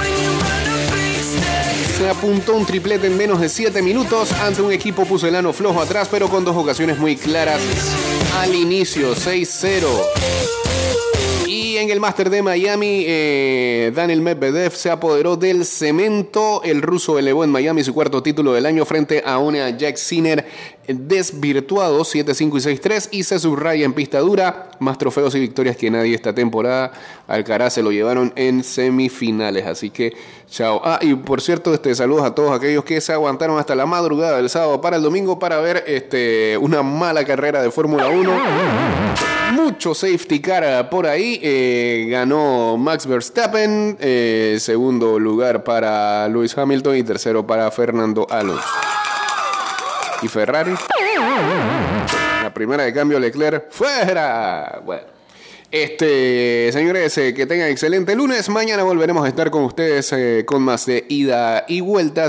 se 1.96 2.07
apuntó 2.07 2.57
un 2.57 2.66
triplete 2.66 3.07
en 3.07 3.16
menos 3.16 3.40
de 3.40 3.48
7 3.48 3.80
minutos 3.80 4.32
ante 4.32 4.61
un 4.61 4.70
equipo 4.70 5.07
pucelano 5.07 5.55
flojo 5.55 5.80
atrás, 5.80 6.09
pero 6.11 6.28
con 6.28 6.44
dos 6.44 6.57
ocasiones 6.57 6.98
muy 6.98 7.16
claras 7.16 7.62
al 8.38 8.55
inicio, 8.55 9.16
6-0. 9.16 10.63
Y 11.47 11.76
en 11.76 11.90
el 11.90 12.01
Máster 12.01 12.30
de 12.30 12.42
Miami, 12.42 13.05
eh, 13.07 13.92
Daniel 13.95 14.22
Medvedev 14.22 14.72
se 14.72 14.90
apoderó 14.90 15.36
del 15.36 15.66
cemento. 15.66 16.62
El 16.64 16.80
ruso 16.80 17.18
elevó 17.18 17.45
en 17.45 17.51
Miami 17.51 17.84
su 17.84 17.92
cuarto 17.92 18.22
título 18.22 18.55
del 18.55 18.64
año 18.64 18.84
frente 18.86 19.22
a 19.26 19.38
una 19.38 19.70
Jack 19.70 19.97
Sinner 19.97 20.47
desvirtuado 20.88 22.01
7-5 22.01 22.59
y 22.59 22.78
6-3 22.78 23.09
y 23.11 23.22
se 23.24 23.38
subraya 23.38 23.84
en 23.84 23.92
pista 23.92 24.20
dura. 24.20 24.70
Más 24.78 24.97
trofeos 24.97 25.34
y 25.34 25.40
victorias 25.40 25.76
que 25.76 25.90
nadie 25.90 26.14
esta 26.14 26.34
temporada. 26.34 26.92
Alcaraz 27.28 27.74
se 27.74 27.82
lo 27.82 27.92
llevaron 27.92 28.32
en 28.36 28.64
semifinales. 28.64 29.66
Así 29.66 29.90
que 29.90 30.14
chao. 30.51 30.80
Ah, 30.82 30.99
y 31.03 31.14
por 31.14 31.42
cierto, 31.42 31.74
este, 31.74 31.95
saludos 31.95 32.24
a 32.24 32.34
todos 32.34 32.57
aquellos 32.57 32.84
que 32.84 33.01
se 33.03 33.12
aguantaron 33.12 33.59
hasta 33.59 33.74
la 33.74 33.84
madrugada 33.84 34.38
del 34.38 34.49
sábado 34.49 34.80
para 34.80 34.97
el 34.97 35.03
domingo 35.03 35.38
para 35.38 35.59
ver 35.61 35.84
este, 35.86 36.57
una 36.57 36.82
mala 36.82 37.24
carrera 37.24 37.62
de 37.62 37.70
Fórmula 37.70 38.09
1 38.09 39.34
mucho 39.64 39.94
safety 39.94 40.40
car 40.40 40.90
por 40.90 41.06
ahí. 41.06 41.40
Eh, 41.42 42.06
ganó 42.10 42.76
Max 42.76 43.06
Verstappen, 43.06 43.96
eh, 43.98 44.58
segundo 44.60 45.18
lugar 45.18 45.64
para 45.64 46.28
Lewis 46.28 46.56
Hamilton 46.56 46.96
y 46.96 47.02
tercero 47.02 47.46
para 47.46 47.70
Fernando 47.70 48.26
Alonso. 48.28 48.62
¿Y 50.20 50.28
Ferrari? 50.28 50.74
La 52.42 52.52
primera 52.52 52.84
de 52.84 52.92
cambio 52.92 53.18
Leclerc 53.18 53.70
fuera. 53.70 54.82
Bueno. 54.84 55.14
Este, 55.74 56.70
señores, 56.72 57.18
eh, 57.18 57.34
que 57.34 57.46
tengan 57.46 57.68
excelente 57.68 58.14
lunes. 58.14 58.48
Mañana 58.48 58.84
volveremos 58.84 59.24
a 59.24 59.28
estar 59.28 59.50
con 59.50 59.64
ustedes 59.64 60.12
eh, 60.12 60.44
con 60.46 60.62
más 60.62 60.86
de 60.86 61.04
ida 61.08 61.64
y 61.66 61.80
vueltas. 61.80 62.22